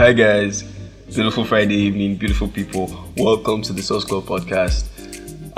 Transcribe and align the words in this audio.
Hi 0.00 0.14
guys, 0.14 0.62
beautiful 1.14 1.44
Friday 1.44 1.74
evening, 1.74 2.16
beautiful 2.16 2.48
people. 2.48 2.90
Welcome 3.18 3.60
to 3.60 3.74
the 3.74 3.82
Source 3.82 4.02
Club 4.02 4.24
podcast. 4.24 4.86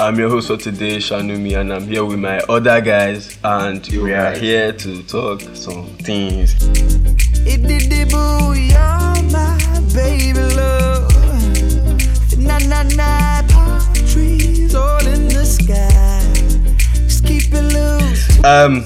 I'm 0.01 0.19
your 0.19 0.31
host 0.31 0.49
for 0.49 0.57
today, 0.57 0.97
Sanumi, 0.97 1.57
and 1.57 1.73
I'm 1.73 1.87
here 1.87 2.05
with 2.05 2.19
my 2.19 2.39
other 2.49 2.81
guys, 2.81 3.39
and 3.45 3.89
Yo, 3.89 4.03
we 4.03 4.13
are 4.13 4.33
guys. 4.33 4.41
here 4.41 4.73
to 4.73 5.03
talk 5.05 5.43
some 5.55 5.87
things. 5.99 6.55
It 7.47 7.63
did 7.63 7.89
the 7.89 8.05
boo, 8.11 8.53
you're 8.59 9.31
my 9.31 9.81
baby 9.95 10.33
love. 10.57 11.07
Na 12.37 12.59
na 12.67 12.83
na, 12.97 13.43
palm 13.47 13.95
trees 13.95 14.75
all 14.75 15.07
in 15.07 15.29
the 15.29 15.47
sky. 15.47 16.21
Just 17.07 17.25
keep 17.25 17.45
it 17.55 17.63
loose. 17.63 18.45
Um, 18.45 18.83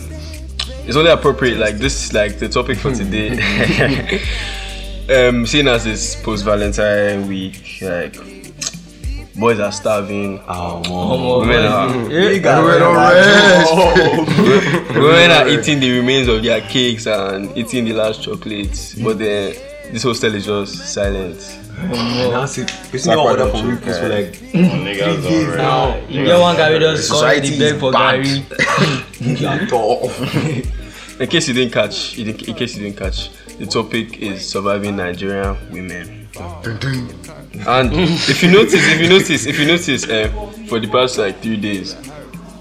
it's 0.86 0.98
only 0.98 1.12
appropriate, 1.12 1.56
like 1.56 1.76
this, 1.76 2.04
is 2.04 2.12
like 2.12 2.38
the 2.38 2.50
topic 2.50 2.76
for 2.76 2.94
today. 2.94 4.20
Um, 5.08 5.46
seeing 5.46 5.68
as 5.68 5.86
it's 5.86 6.16
post 6.16 6.44
Valentine 6.44 7.28
week, 7.28 7.78
like 7.80 8.16
boys 9.36 9.60
are 9.60 9.70
starving. 9.70 10.40
Oh, 10.48 10.82
oh 10.86 11.40
women 11.40 11.64
are 11.64 11.88
women 11.96 12.82
are 12.82 13.14
rest. 13.14 13.72
women 14.96 15.30
are 15.30 15.48
eating 15.48 15.78
the 15.78 15.96
remains 16.00 16.26
of 16.26 16.42
their 16.42 16.60
cakes 16.60 17.06
and 17.06 17.56
eating 17.56 17.84
the 17.84 17.92
last 17.92 18.20
chocolates, 18.20 18.94
but 18.94 19.18
then 19.20 19.54
this 19.92 20.02
hostel 20.02 20.34
is 20.34 20.44
just 20.44 20.92
silent. 20.92 21.38
That's 21.76 22.58
it. 22.58 22.72
We've 22.92 23.00
seen 23.00 23.12
your 23.12 23.30
order 23.30 23.48
for 23.48 23.64
weeks 23.64 23.84
for 23.84 24.06
eh. 24.06 24.08
like 24.08 24.34
three 24.34 24.94
days 24.94 25.56
now. 25.56 25.96
You 26.08 26.24
know 26.24 26.40
one 26.40 26.56
Gary 26.56 26.80
just 26.80 27.10
called 27.12 27.44
the 27.44 27.58
bag 27.60 27.78
for 27.78 27.92
Gary. 27.92 28.42
In 31.20 31.26
case 31.28 31.46
you 31.46 31.54
didn't 31.54 31.72
catch, 31.72 32.18
in 32.18 32.34
case 32.34 32.74
you 32.74 32.82
didn't 32.82 32.98
catch. 32.98 33.30
The 33.58 33.66
topic 33.66 34.18
is 34.18 34.46
surviving 34.48 34.96
Nigerian 34.96 35.56
women. 35.72 36.28
And 37.66 37.90
if 37.92 38.42
you 38.42 38.50
notice, 38.50 38.74
if 38.74 39.00
you 39.00 39.08
notice, 39.08 39.46
if 39.46 39.58
you 39.58 39.66
notice, 39.66 40.04
uh, 40.08 40.28
for 40.68 40.78
the 40.78 40.88
past 40.88 41.16
like 41.18 41.40
three 41.40 41.56
days, 41.56 41.96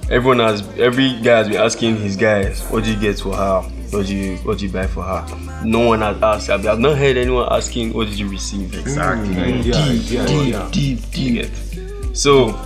everyone 0.10 0.40
has, 0.40 0.62
every 0.80 1.20
guy 1.22 1.38
has 1.40 1.50
been 1.50 1.58
asking 1.58 1.98
his 1.98 2.16
guys, 2.16 2.62
what 2.70 2.84
do 2.86 2.94
you 2.94 3.00
get 3.00 3.20
for 3.20 3.36
her? 3.36 3.62
What 3.92 4.08
do 4.08 4.16
you, 4.16 4.38
what 4.38 4.58
do 4.58 4.66
you 4.66 4.72
buy 4.72 4.88
for 4.88 5.04
her? 5.04 5.64
No 5.64 5.88
one 5.88 6.02
has 6.02 6.22
asked. 6.22 6.50
I've, 6.50 6.66
I've 6.66 6.80
not 6.80 6.98
heard 6.98 7.18
anyone 7.18 7.48
asking, 7.52 7.94
what 7.94 8.08
did 8.08 8.18
you 8.18 8.30
receive? 8.30 8.74
Exactly. 8.74 9.34
Yeah, 9.62 9.92
yeah, 9.92 10.28
yeah. 10.42 10.70
deep, 10.72 11.00
deep. 11.12 11.34
Get. 11.36 12.18
So 12.18 12.60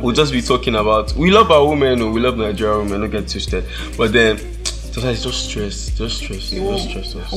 we'll 0.00 0.14
just 0.14 0.32
be 0.32 0.40
talking 0.40 0.74
about. 0.74 1.12
We 1.12 1.30
love 1.30 1.50
our 1.50 1.66
women, 1.68 2.00
oh, 2.02 2.10
we 2.10 2.20
love 2.20 2.36
Nigerian 2.38 2.86
women. 2.86 3.02
Don't 3.02 3.10
get 3.10 3.28
twisted. 3.28 3.64
But 3.96 4.12
then 4.12 4.38
sometimes 4.92 5.16
it's 5.16 5.22
just 5.24 5.48
stress, 5.50 5.90
just 5.96 6.16
stress, 6.22 6.50
just 6.50 6.88
stress 6.90 7.14
us. 7.16 7.30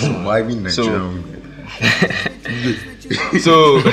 Surviving 0.00 0.68
So- 0.70 0.82
Nigerian 0.82 1.22
women. 1.22 1.32
So, 3.40 3.80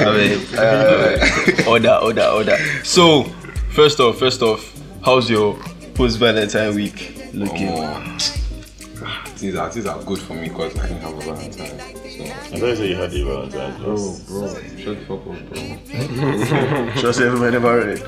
I 0.00 0.16
mean, 0.16 0.40
uh, 0.56 1.68
order, 1.68 1.98
order, 2.02 2.24
order. 2.24 2.56
So, 2.84 3.24
first 3.72 4.00
off, 4.00 4.18
first 4.18 4.42
off, 4.42 4.72
how's 5.04 5.28
your 5.30 5.56
post 5.94 6.18
Valentine 6.18 6.74
week 6.74 7.14
looking? 7.32 7.68
Things 9.38 9.54
are, 9.54 9.70
things 9.70 9.86
are 9.86 10.02
good 10.02 10.18
for 10.18 10.34
me 10.34 10.48
because 10.48 10.76
I 10.76 10.88
didn't 10.88 11.02
have 11.02 11.16
a 11.16 11.20
Valentine. 11.20 11.78
So, 11.78 11.84
I 12.24 12.58
thought 12.58 12.66
you 12.66 12.74
said 12.74 12.88
you 12.88 12.96
had 12.96 13.10
the 13.12 13.22
Valentine's. 13.22 13.78
bro, 14.24 14.40
bro, 14.40 14.48
shut 14.76 14.98
the 14.98 15.04
fuck 15.06 15.24
up, 15.28 15.48
bro. 15.48 15.58
Just 17.00 17.20
everybody 17.20 17.52
never 17.52 17.78
read. 17.86 18.00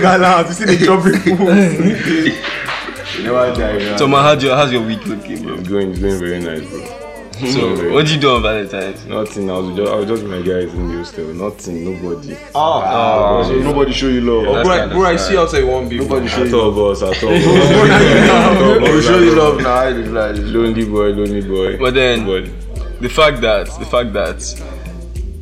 Gallant, 0.00 0.48
you 0.48 0.54
see 0.54 0.64
the 0.64 0.76
dropping 0.84 1.12
Never 3.22 3.54
die, 3.54 3.78
man. 3.78 3.96
So, 3.98 4.08
man, 4.08 4.22
how's 4.24 4.42
your 4.42 4.56
how's 4.56 4.72
your 4.72 4.82
week 4.84 5.06
looking, 5.06 5.42
bro? 5.44 5.54
It's 5.54 5.68
going, 5.68 5.90
it's 5.92 6.00
going 6.00 6.18
very 6.18 6.40
nice, 6.40 6.68
bro. 6.68 6.97
So, 7.52 7.92
what 7.92 8.06
did 8.06 8.14
you 8.14 8.20
do 8.20 8.30
on 8.34 8.42
Valentine's? 8.42 9.04
Nothing. 9.06 9.50
I 9.50 9.58
was 9.58 9.76
just, 9.76 9.92
I 9.92 9.96
was 9.96 10.06
just 10.08 10.22
with 10.24 10.30
my 10.32 10.38
guys 10.42 10.72
in 10.74 10.88
the 10.88 10.98
hostel. 10.98 11.26
Nothing. 11.34 11.84
Nobody. 11.84 12.36
Ah, 12.54 13.42
so 13.46 13.54
nobody 13.60 13.92
show 13.92 14.08
you 14.08 14.20
love. 14.22 14.44
Yeah, 14.44 14.62
bro, 14.64 14.76
that's 14.76 14.92
bro, 14.92 15.02
I 15.04 15.08
kinda 15.10 15.22
see 15.22 15.36
outside 15.38 15.64
one 15.64 15.88
big. 15.88 16.00
Nobody 16.00 16.26
show 16.28 16.42
At 16.42 16.48
you 16.48 16.60
all 16.60 16.70
love. 16.72 16.78
of 16.78 17.02
us. 17.02 17.16
At 17.16 17.22
all 17.24 17.30
of 17.36 17.42
us. 17.42 18.80
Nobody 18.80 19.02
show 19.02 19.18
you 19.20 19.34
love 19.36 19.60
now. 19.60 19.74
I 19.74 19.92
did 19.92 20.08
like. 20.08 20.36
Lonely 20.36 20.84
boy, 20.84 21.08
lonely 21.12 21.42
boy. 21.46 21.78
But 21.78 21.94
then- 21.94 22.20
Nobody. 22.26 22.52
the 23.00 23.08
fact 23.08 23.40
that 23.42 23.66
the 23.78 23.86
fact 23.86 24.12
that 24.14 24.38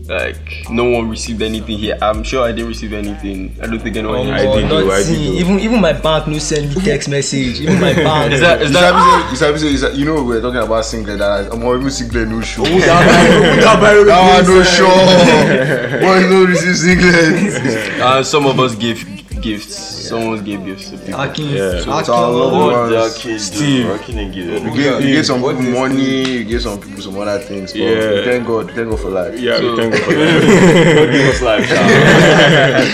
like 0.08 0.70
no 0.70 0.84
one 0.84 1.08
received 1.08 1.42
anything 1.42 1.78
here 1.78 1.98
i'm 2.00 2.22
sure 2.22 2.44
i 2.44 2.52
didn't 2.52 2.68
receive 2.68 2.92
anything 2.92 3.54
i 3.60 3.66
don't 3.66 3.80
think 3.80 3.96
anyone 3.96 4.26
Omo, 4.26 4.32
I 4.32 4.42
here 4.42 4.60
did 4.62 4.68
do, 4.68 4.76
I 4.76 4.98
nothing. 4.98 5.14
did 5.14 5.32
do. 5.32 5.38
Even 5.38 5.60
even 5.60 5.80
my 5.80 5.92
bank 5.92 6.28
no 6.28 6.38
send 6.38 6.74
me 6.74 6.80
text 6.82 7.08
message. 7.08 7.60
Even 7.60 7.80
my 7.80 7.92
bank. 7.92 8.32
is 8.36 8.40
that 8.40 8.62
is 8.62 8.68
You 8.70 8.74
that 8.76 9.36
sabi 9.36 9.36
say- 9.36 9.50
you 9.50 9.58
say- 9.58 9.70
you 9.70 9.78
sabi- 9.78 9.96
you 9.98 10.04
know 10.04 10.22
we're 10.24 10.40
talking 10.40 10.62
about 10.62 10.84
singlet 10.84 11.18
that 11.18 11.52
I'm 11.52 11.62
even 11.62 11.90
singlet 11.90 12.28
no 12.28 12.40
show. 12.40 12.62
That 12.62 13.80
That 14.06 14.44
one 14.44 14.46
no 14.46 14.62
show. 14.62 16.00
Boys 16.00 16.30
no 16.30 16.44
receive 16.46 16.76
singlet. 16.76 18.00
uh, 18.00 18.22
some 18.22 18.46
of 18.46 18.58
us 18.60 18.74
gave 18.76 19.04
gifts 19.40 19.74
someone 20.08 20.42
gave 20.44 20.64
gifts 20.64 20.90
to 20.90 20.96
people 20.98 21.20
Akin. 21.20 21.48
Yeah. 21.48 21.80
So 21.80 22.02
to 22.02 22.12
our 22.12 22.30
loved 22.30 22.56
What 22.56 22.88
the 22.90 22.96
ones. 22.98 23.18
kids 23.18 23.44
Steve. 23.46 23.82
do? 23.84 23.88
What 23.90 24.00
can 24.02 24.16
they 24.16 24.24
give 24.26 24.36
You 24.46 24.58
them? 24.60 24.74
gave, 24.74 25.00
you 25.02 25.14
gave 25.16 25.26
some 25.26 25.40
people 25.40 25.62
money, 25.62 26.30
you 26.30 26.44
gave 26.44 26.62
some 26.62 26.80
people 26.80 27.02
some 27.02 27.16
other 27.18 27.38
things. 27.38 27.72
But 27.72 27.80
Yeah. 27.80 28.24
thank 28.24 28.46
God, 28.46 28.70
thank 28.72 28.88
God 28.90 29.00
for 29.00 29.10
life. 29.10 29.38
Yeah, 29.40 29.56
So- 29.58 29.70
we 29.70 29.76
thank 29.76 29.92
God 29.94 30.02
for 30.02 30.14
that. 30.20 30.96
What 30.98 31.10
give 31.12 31.28
us 31.34 31.42
life. 31.42 31.68
Yeah, 31.70 32.84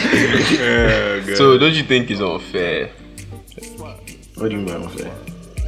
God. 1.27 1.37
so 1.37 1.59
don't 1.59 1.75
you 1.75 1.83
think 1.85 2.11
it's 2.11 2.21
unfair 2.21 2.91
What 4.37 4.49
do 4.51 4.57
you 4.57 4.63
mean 4.63 4.75
unfair? 4.75 5.11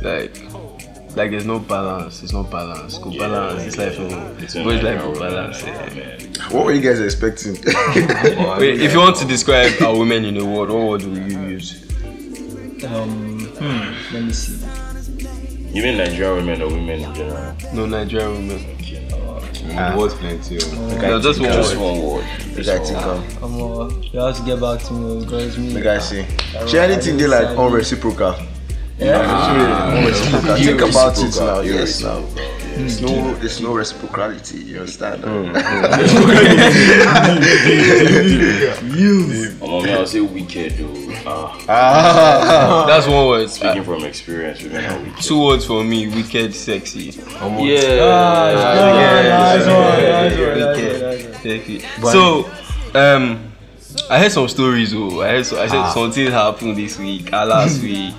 like 0.02 0.36
like 1.16 1.30
there's 1.30 1.46
no 1.46 1.58
balance 1.60 2.20
there's 2.20 2.32
no 2.32 2.42
balance 2.42 2.98
go 2.98 3.10
balance 3.16 3.62
it's 3.64 3.76
like 3.78 3.92
It's 4.42 4.54
boys 4.54 4.82
like 4.82 4.96
Nigerian 4.96 5.12
go 5.14 5.20
balance 5.20 5.62
women, 5.62 5.96
yeah. 5.96 6.48
What 6.50 6.66
were 6.66 6.72
you 6.72 6.80
guys 6.80 7.00
expecting? 7.00 7.54
Wait, 8.58 8.80
if 8.80 8.92
you 8.92 8.98
want 8.98 9.16
to 9.16 9.24
describe 9.24 9.80
our 9.82 9.96
women 9.96 10.24
in 10.24 10.34
the 10.34 10.44
world 10.44 10.70
what 10.70 10.78
word 10.78 11.02
will 11.02 11.18
you 11.18 11.40
use 11.50 11.82
Um, 12.84 13.40
hmm, 13.58 14.14
let 14.14 14.22
me 14.24 14.32
see. 14.32 14.64
You 15.72 15.82
mean 15.82 15.96
Nigerian 15.96 16.36
women 16.36 16.62
or 16.62 16.68
women 16.68 17.00
in 17.00 17.14
general? 17.14 17.54
no 17.72 17.86
nigerian 17.86 18.32
women 18.32 18.60
The 19.64 19.94
word's 19.96 20.14
plenty. 20.14 20.58
oh. 20.62 20.98
no, 21.00 21.20
just 21.20 21.40
one 21.40 21.50
Just 21.52 21.76
word 21.76 21.82
one 21.82 22.02
word. 22.02 22.24
The 22.54 22.62
Just 22.62 22.92
one 22.92 23.04
word. 23.06 23.16
um, 23.16 23.36
Come 23.40 23.62
on, 23.62 24.02
you 24.02 24.20
have 24.20 24.36
to 24.36 24.42
get 24.44 24.60
back 24.60 24.80
to 24.86 24.92
me 24.92 25.24
because 25.24 25.58
me. 25.58 25.72
the 25.72 25.80
guy 25.80 25.98
say. 25.98 26.26
She 26.68 26.78
anything 26.78 27.16
they 27.16 27.26
like 27.26 27.56
unreciprocal. 27.58 28.36
Yeah. 28.98 29.94
Unreciprocal. 29.96 30.56
Think 30.56 30.80
about 30.80 31.18
it 31.18 31.34
now. 31.36 31.60
Irreciprocal. 31.60 31.64
Yes, 31.64 32.00
now. 32.02 32.20
There's 32.74 33.00
no, 33.00 33.34
there's 33.34 33.60
no 33.60 33.68
reciprocality. 33.74 34.64
You 34.66 34.80
understand? 34.80 35.24
I'm 35.24 35.46
on 39.62 39.82
me, 39.84 39.92
I'll 39.92 40.06
say 40.06 40.20
wicked, 40.20 40.72
though. 40.78 41.12
Ah, 41.26 41.64
Ah, 41.68 42.84
that's 42.86 43.06
one 43.06 43.28
word 43.28 43.48
speaking 43.50 43.84
from 43.84 44.04
experience, 44.04 44.62
women 44.62 44.84
are 44.84 44.98
wicked. 44.98 45.22
two 45.22 45.40
words 45.44 45.64
for 45.66 45.84
me 45.84 46.08
wicked 46.08 46.52
sexy 46.54 47.12
Exactly. 51.44 51.80
So, 52.02 52.50
um, 52.94 53.43
I 54.10 54.18
heard 54.18 54.32
some 54.32 54.48
stories. 54.48 54.92
Oh, 54.94 55.22
I 55.22 55.28
heard 55.28 55.46
so, 55.46 55.60
I 55.60 55.66
said 55.66 55.92
something 55.92 56.30
happened 56.30 56.76
this 56.76 56.98
week, 56.98 57.32
uh, 57.32 57.46
last 57.46 57.82
week, 57.82 58.14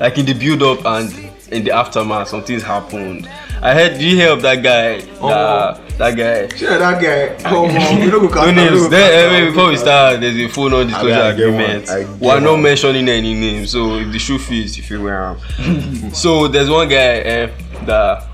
like 0.00 0.18
in 0.18 0.26
the 0.26 0.34
build 0.34 0.62
up 0.62 0.84
and 0.84 1.30
in 1.50 1.64
the 1.64 1.70
aftermath, 1.70 2.28
some 2.28 2.42
things 2.42 2.62
happened. 2.62 3.28
I 3.62 3.72
heard. 3.72 3.92
Did 3.92 4.02
you 4.02 4.16
hear 4.16 4.32
of 4.32 4.42
that 4.42 4.56
guy? 4.56 5.00
That, 5.00 5.98
that 5.98 6.16
guy. 6.16 6.56
Yeah, 6.56 6.78
that 6.78 7.00
guy. 7.00 7.50
Oh, 7.50 7.66
man. 7.66 8.02
You 8.02 8.10
don't 8.10 8.30
go 8.30 8.44
No 8.44 8.50
names. 8.50 8.90
Then, 8.90 9.12
eh, 9.12 9.32
wait, 9.32 9.50
before 9.50 9.68
we 9.68 9.76
start, 9.76 10.20
there's 10.20 10.36
a 10.36 10.48
full 10.48 10.68
non-disclosure 10.68 11.14
I 11.14 11.32
get 11.32 11.48
agreement. 11.48 12.20
We 12.20 12.28
are 12.28 12.40
not 12.40 12.56
mentioning 12.56 13.08
any 13.08 13.34
names, 13.34 13.70
so 13.70 13.96
if 13.96 14.12
the 14.12 14.18
shoe 14.18 14.38
fits, 14.38 14.76
if 14.76 14.90
you 14.90 15.02
wear 15.02 15.36
them. 15.58 16.12
so 16.12 16.48
there's 16.48 16.68
one 16.68 16.88
guy 16.88 16.96
eh, 16.96 17.50
that 17.86 18.26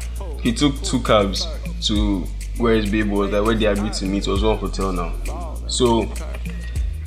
he 0.42 0.52
took 0.52 0.80
two 0.82 1.00
cabs 1.02 1.46
to 1.82 2.24
where 2.56 2.74
his 2.74 2.90
babe 2.90 3.10
was, 3.10 3.30
like 3.30 3.44
where 3.44 3.54
they 3.54 3.66
agreed 3.66 3.92
to 3.94 4.06
meet. 4.06 4.26
It 4.26 4.30
was 4.30 4.42
one 4.42 4.56
hotel 4.56 4.92
now. 4.92 5.12
So 5.68 6.12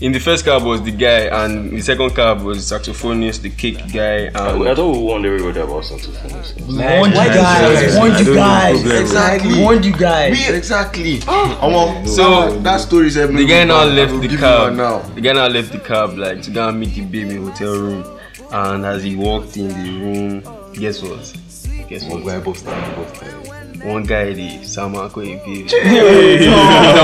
in 0.04 0.12
the 0.12 0.20
first 0.20 0.44
cab 0.44 0.64
was 0.64 0.82
the 0.84 0.92
guy, 0.92 1.22
and 1.44 1.72
the 1.72 1.82
second 1.82 2.10
cab 2.14 2.42
was 2.42 2.58
the 2.70 2.76
saxophonist, 2.76 3.42
the 3.42 3.50
cake 3.50 3.80
guy, 3.94 4.26
I, 4.36 4.50
I 4.50 4.68
and 4.68 4.76
thought 4.76 4.92
we 4.92 5.02
won 5.02 5.26
everybody 5.26 5.62
about 5.62 5.86
something 5.86 6.12
from 6.12 6.30
this. 6.32 6.54
Warned 6.60 7.14
you 7.14 7.24
guys. 7.24 7.80
did 7.80 7.94
you 7.94 8.00
Warned 8.00 8.28
you 8.28 8.36
guys. 8.36 9.02
Exactly. 9.02 9.60
Warned 9.62 9.86
you 9.86 9.94
guys. 9.94 10.50
exactly. 10.50 11.20
Omo, 11.20 12.06
So, 12.06 12.50
that, 12.52 12.64
that 12.64 12.78
story 12.82 13.08
is 13.08 13.16
the 13.16 13.46
guy 13.46 13.64
now 13.64 13.86
left 13.86 14.20
the 14.20 14.28
cab. 14.38 14.74
Now. 14.74 15.00
The 15.16 15.22
guy 15.22 15.32
now 15.32 15.48
left 15.48 15.72
the 15.72 15.80
cab 15.80 16.18
like 16.18 16.42
to 16.42 16.52
go 16.52 16.68
and 16.68 16.80
meet 16.82 16.96
the 16.96 17.06
baby 17.06 17.36
hotel 17.38 17.74
room. 17.74 18.20
And 18.52 18.86
as 18.86 19.04
he 19.04 19.16
walked 19.16 19.56
in 19.56 19.70
the 19.70 20.04
room, 20.04 20.74
guess 20.74 21.02
what? 21.02 21.34
Guess 21.88 22.10
One 22.10 22.24
what? 22.24 22.34
guy 22.34 22.40
bust 22.44 22.66
down, 22.66 22.96
bust 22.96 23.22
down. 23.22 23.53
one 23.84 24.04
guy 24.04 24.34
dey 24.34 24.64
Sama 24.64 25.10
Akwe 25.10 25.32
imperial. 25.34 25.68
Come 26.46 27.00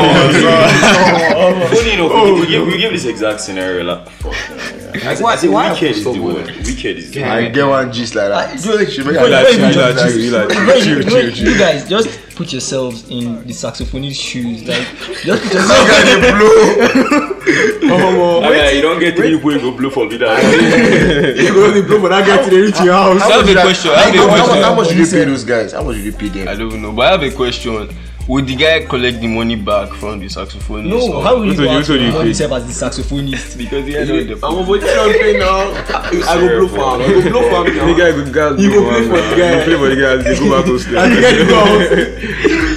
on, 1.36 2.48
bro. 2.48 2.66
We 2.66 2.78
give 2.78 2.92
this 2.92 3.06
exact 3.06 3.42
scenario 3.42 3.84
like, 3.84 4.10
fuck, 4.10 4.34
man. 4.50 4.79
I 4.94 5.14
say, 5.16 5.24
Why- 5.24 5.34
I 5.34 5.36
say 5.36 5.48
why 5.48 5.72
wicked 5.72 5.92
is 5.92 6.04
the 6.04 6.12
stop 6.14 6.24
word. 6.24 6.48
Wicked 6.48 6.98
is 6.98 7.12
the 7.12 7.22
word. 7.22 7.30
I 7.30 7.50
get 7.50 7.68
one 7.68 7.92
gist 7.92 8.16
like 8.16 8.30
that. 8.30 8.50
I- 8.50 8.56
do- 8.56 8.90
She 8.92 9.04
make 9.04 9.18
do- 9.20 9.28
like- 9.28 9.48
do- 9.48 9.58
do- 9.58 9.74
do- 9.74 11.04
do- 11.04 11.04
do- 11.04 11.10
do- 11.10 11.32
chill. 11.32 11.52
You 11.52 11.58
guys 11.60 11.88
just 11.90 12.10
put 12.36 12.52
yourselves 12.52 13.08
in 13.10 13.46
the 13.46 13.54
saxophonist's 13.54 14.22
shoes. 14.24 14.64
Like, 14.68 14.86
just 15.24 15.44
put 15.44 15.52
Some 15.52 15.62
yourself. 15.62 15.88
guy 15.90 16.22
dey 16.22 16.32
blow. 16.32 17.36
Okay, 18.50 18.76
you 18.76 18.82
don't 18.82 19.00
get 19.00 19.16
three 19.16 19.36
people 19.36 19.52
who 19.52 19.60
go 19.60 19.72
blow 19.78 19.90
for 19.90 20.08
vida. 20.10 20.28
You 21.42 21.54
go 21.54 21.66
only 21.66 21.82
blow 21.82 22.00
for 22.02 22.10
that 22.10 22.26
guy 22.28 22.44
to 22.44 22.50
the 22.50 22.62
reach 22.62 22.80
your 22.82 22.94
house. 22.94 23.22
I 23.22 23.32
have 23.32 23.48
a 23.50 23.54
question. 23.54 23.92
I 23.92 24.00
have 24.02 24.16
How 24.16 24.28
much- 24.28 24.40
question. 24.46 24.64
How 24.64 24.76
much 24.76 24.88
did 24.90 24.98
you 24.98 25.06
pay 25.08 25.24
those 25.26 25.44
guys? 25.44 25.72
How 25.74 25.84
much 25.84 25.96
did 25.98 26.06
you 26.06 26.12
pay 26.14 26.30
them? 26.30 26.48
I 26.48 26.56
don't 26.56 26.68
even 26.68 26.82
know, 26.82 26.92
but 26.92 27.08
I 27.08 27.12
have 27.12 27.24
a 27.24 27.32
question. 27.36 27.90
Would 28.30 28.46
the 28.46 28.56
guy 28.56 28.86
collect 28.86 29.20
the 29.22 29.28
money 29.28 29.56
back 29.56 29.90
from 29.94 30.20
the 30.20 30.28
saxophonist? 30.28 30.86
No, 30.88 31.14
or- 31.18 31.24
how 31.24 31.38
will 31.40 31.46
you 31.46 31.54
Who 31.54 31.66
told 31.66 31.68
you- 31.68 31.74
go 31.74 31.78
out 31.80 31.86
told 31.86 32.00
you 32.02 32.12
to 32.12 32.28
yourself 32.28 32.52
as 32.52 32.64
the 32.68 32.86
saxophonist? 32.86 33.58
Because 33.58 33.86
he 33.88 33.94
had 33.94 34.10
all 34.12 34.24
the 34.24 34.46
I'm 34.46 34.56
over 34.56 34.78
here 34.78 35.00
on 35.00 35.14
pay 35.14 35.38
now. 35.40 35.72
I 36.30 36.40
go 36.40 36.68
blow 36.68 36.68
for 36.68 37.02
him. 37.02 37.10
I 37.10 37.24
go 37.24 37.30
blow 37.32 37.50
for 37.50 37.68
him 37.70 37.76
The 37.76 37.86
now. 37.86 37.98
guy 37.98 38.12
go 38.12 38.32
gas. 38.32 38.62
You 38.62 38.70
go 38.72 38.90
play 38.90 39.04
for 39.08 39.18
the 39.18 39.36
guy. 39.36 39.58
You 39.58 39.64
play 39.66 39.78
for 39.78 39.90
the 39.90 39.96
guy. 40.00 40.16
They 40.18 40.40
go 40.40 40.46
back 40.56 40.66
to 40.66 40.80
sleep. 40.80 40.98
And 40.98 41.12
the 41.12 41.22
guy 41.22 41.32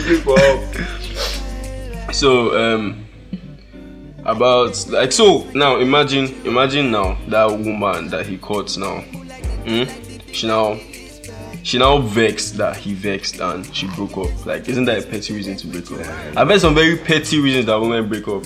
dey 0.08 0.24
go 0.24 0.36
out. 0.38 2.14
So 2.14 2.56
um 2.56 3.04
about 4.24 4.86
like 4.90 5.12
so 5.12 5.44
now 5.54 5.78
imagine 5.80 6.26
imagine 6.46 6.90
now 6.90 7.16
that 7.28 7.46
woman 7.50 8.08
that 8.10 8.26
he 8.26 8.36
caught 8.38 8.76
now. 8.78 9.00
Hmm? 9.66 9.84
She 10.32 10.46
now 10.46 10.78
she 11.62 11.78
now 11.78 11.98
vexed 11.98 12.56
that 12.56 12.76
he 12.76 12.94
vexed 12.94 13.40
and 13.40 13.74
she 13.74 13.86
broke 13.88 14.16
up. 14.18 14.46
Like 14.46 14.68
isn't 14.68 14.84
that 14.86 15.04
a 15.04 15.06
petty 15.06 15.32
reason 15.34 15.56
to 15.56 15.66
break 15.66 15.90
up? 15.92 16.36
I've 16.36 16.48
heard 16.48 16.60
some 16.60 16.74
very 16.74 16.96
petty 16.96 17.38
reasons 17.40 17.66
that 17.66 17.80
women 17.80 18.08
break 18.08 18.26
up 18.28 18.44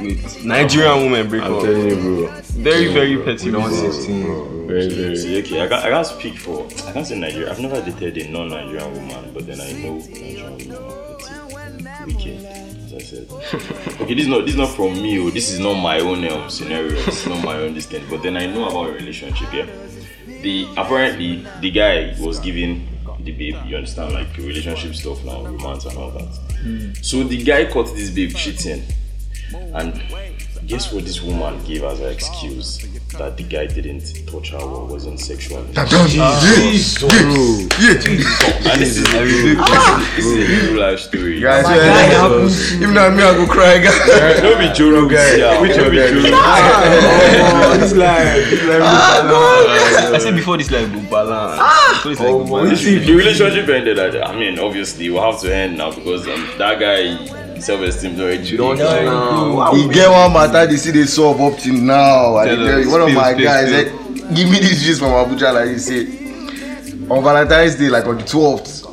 with 0.00 0.44
Nigerian 0.44 1.02
women 1.10 1.28
break 1.28 1.42
I'm 1.42 1.54
up. 1.54 1.62
telling 1.62 1.88
you, 1.88 2.26
bro. 2.26 2.40
Very, 2.42 2.92
very 2.92 3.16
petty 3.22 3.50
Don't 3.50 3.68
reasons. 3.68 3.96
16. 3.96 4.66
Very, 4.66 4.88
very. 4.88 5.16
See, 5.16 5.38
okay, 5.40 5.62
I 5.62 5.68
can't, 5.68 5.84
I 5.84 5.90
can't 5.90 6.06
speak 6.06 6.38
for. 6.38 6.66
I 6.86 6.92
can't 6.92 7.06
say 7.06 7.18
Nigeria. 7.18 7.50
I've 7.50 7.60
never 7.60 7.80
dated 7.80 8.18
a 8.18 8.30
non-Nigerian 8.30 8.92
woman, 8.92 9.30
but 9.32 9.46
then 9.46 9.60
I 9.60 9.72
know 9.72 9.98
Nigerian 9.98 10.56
women 10.56 10.72
are 10.72 12.06
pretty 12.06 12.14
wicked. 12.14 12.44
As 12.44 12.94
I 12.94 12.98
said. 12.98 13.30
okay, 14.02 14.14
this 14.14 14.24
is 14.24 14.28
not 14.28 14.40
this 14.42 14.50
is 14.50 14.56
not 14.56 14.68
from 14.68 14.92
me. 14.94 15.18
Oh, 15.18 15.30
this 15.30 15.50
is 15.50 15.58
not 15.58 15.74
my 15.74 16.00
own 16.00 16.24
um, 16.28 16.50
scenario. 16.50 16.90
This 16.90 17.22
is 17.22 17.26
not 17.26 17.44
my 17.44 17.56
own 17.56 17.74
this 17.74 17.86
thing. 17.86 18.04
But 18.10 18.22
then 18.22 18.36
I 18.36 18.46
know 18.46 18.68
about 18.68 18.90
a 18.90 18.92
relationship. 18.92 19.52
Yeah. 19.52 19.66
The 20.42 20.68
apparently 20.76 21.44
the 21.60 21.70
guy 21.70 22.14
was 22.20 22.38
giving 22.38 22.86
the 23.20 23.32
babe. 23.32 23.56
You 23.66 23.76
understand, 23.76 24.14
like 24.14 24.36
relationship 24.36 24.94
stuff 24.94 25.24
now, 25.24 25.44
romance 25.44 25.84
and 25.86 25.96
all 25.96 26.10
that. 26.10 26.28
Hmm. 26.62 26.92
So 27.02 27.22
the 27.24 27.42
guy 27.42 27.70
caught 27.70 27.94
this 27.94 28.10
babe 28.10 28.34
cheating, 28.34 28.82
and 29.52 30.02
guess 30.68 30.92
what 30.92 31.02
this 31.02 31.22
woman 31.22 31.58
gave 31.64 31.82
as 31.82 31.98
an 32.00 32.12
excuse 32.12 32.76
that 33.16 33.38
the 33.38 33.42
guy 33.42 33.64
didn't 33.64 34.04
touch 34.26 34.50
her 34.50 34.58
or 34.58 34.84
wasn't 34.84 35.18
sexual. 35.18 35.60
And 35.60 35.74
this 35.74 36.14
is 36.84 37.02
a 37.02 37.08
this 38.76 38.96
is 38.98 39.14
a 39.14 39.24
real 39.24 40.78
life 40.78 41.00
story. 41.00 41.40
Guys, 41.40 41.64
My 41.64 41.74
yeah, 41.74 41.86
guy 41.86 42.12
yeah. 42.12 42.90
not 42.92 43.14
me, 43.14 43.22
I 43.22 43.34
go 43.34 43.46
cry, 43.46 43.78
guys. 43.78 44.40
Don't 44.42 44.58
be 44.58 44.70
Joro 44.74 45.08
guy. 45.08 45.58
Which 45.62 45.74
don't 45.74 45.90
be 45.90 45.96
them? 45.96 46.14
Joro. 46.16 47.78
This 47.78 47.94
life. 47.96 48.50
This 48.50 48.62
life. 48.68 48.82
I 48.82 50.18
said 50.18 50.34
before 50.36 50.58
this 50.58 50.70
life 50.70 50.92
go 50.92 51.00
balance. 51.10 51.62
Before 51.96 52.10
this 52.10 52.20
life 52.20 52.28
go 52.28 52.44
balance. 52.44 52.84
If 52.84 53.06
the 53.06 53.14
relationship 53.14 53.68
ended, 53.70 53.98
I 53.98 54.38
mean, 54.38 54.58
obviously, 54.58 55.08
we'll 55.08 55.22
have 55.22 55.40
to 55.40 55.54
end 55.54 55.78
now 55.78 55.94
because 55.94 56.28
um, 56.28 56.46
that 56.58 56.78
guy 56.78 57.47
self-esteem 57.60 58.14
is 58.14 58.20
already. 58.20 58.56
Don't 58.56 58.78
No, 58.78 59.04
know. 59.04 59.74
He 59.74 59.88
get 59.92 60.10
one 60.10 60.32
matter, 60.32 60.66
they 60.66 60.76
see 60.76 60.90
they 60.90 61.04
solve 61.06 61.40
up 61.40 61.58
till 61.58 61.74
now. 61.74 62.36
I 62.36 62.46
Tell 62.46 62.80
you, 62.80 62.90
one 62.90 63.02
of 63.02 63.12
my 63.12 63.34
guys, 63.34 63.70
like, 63.72 63.86
eh, 63.86 64.34
give 64.34 64.50
me 64.50 64.58
this 64.60 64.82
gist 64.82 65.00
from 65.00 65.10
Abuja, 65.12 65.52
like 65.54 65.68
he 65.70 65.78
say, 65.78 66.06
on 67.10 67.22
Valentine's 67.22 67.76
Day, 67.76 67.88
like 67.88 68.06
on 68.06 68.18
the 68.18 68.24
12th, 68.24 68.84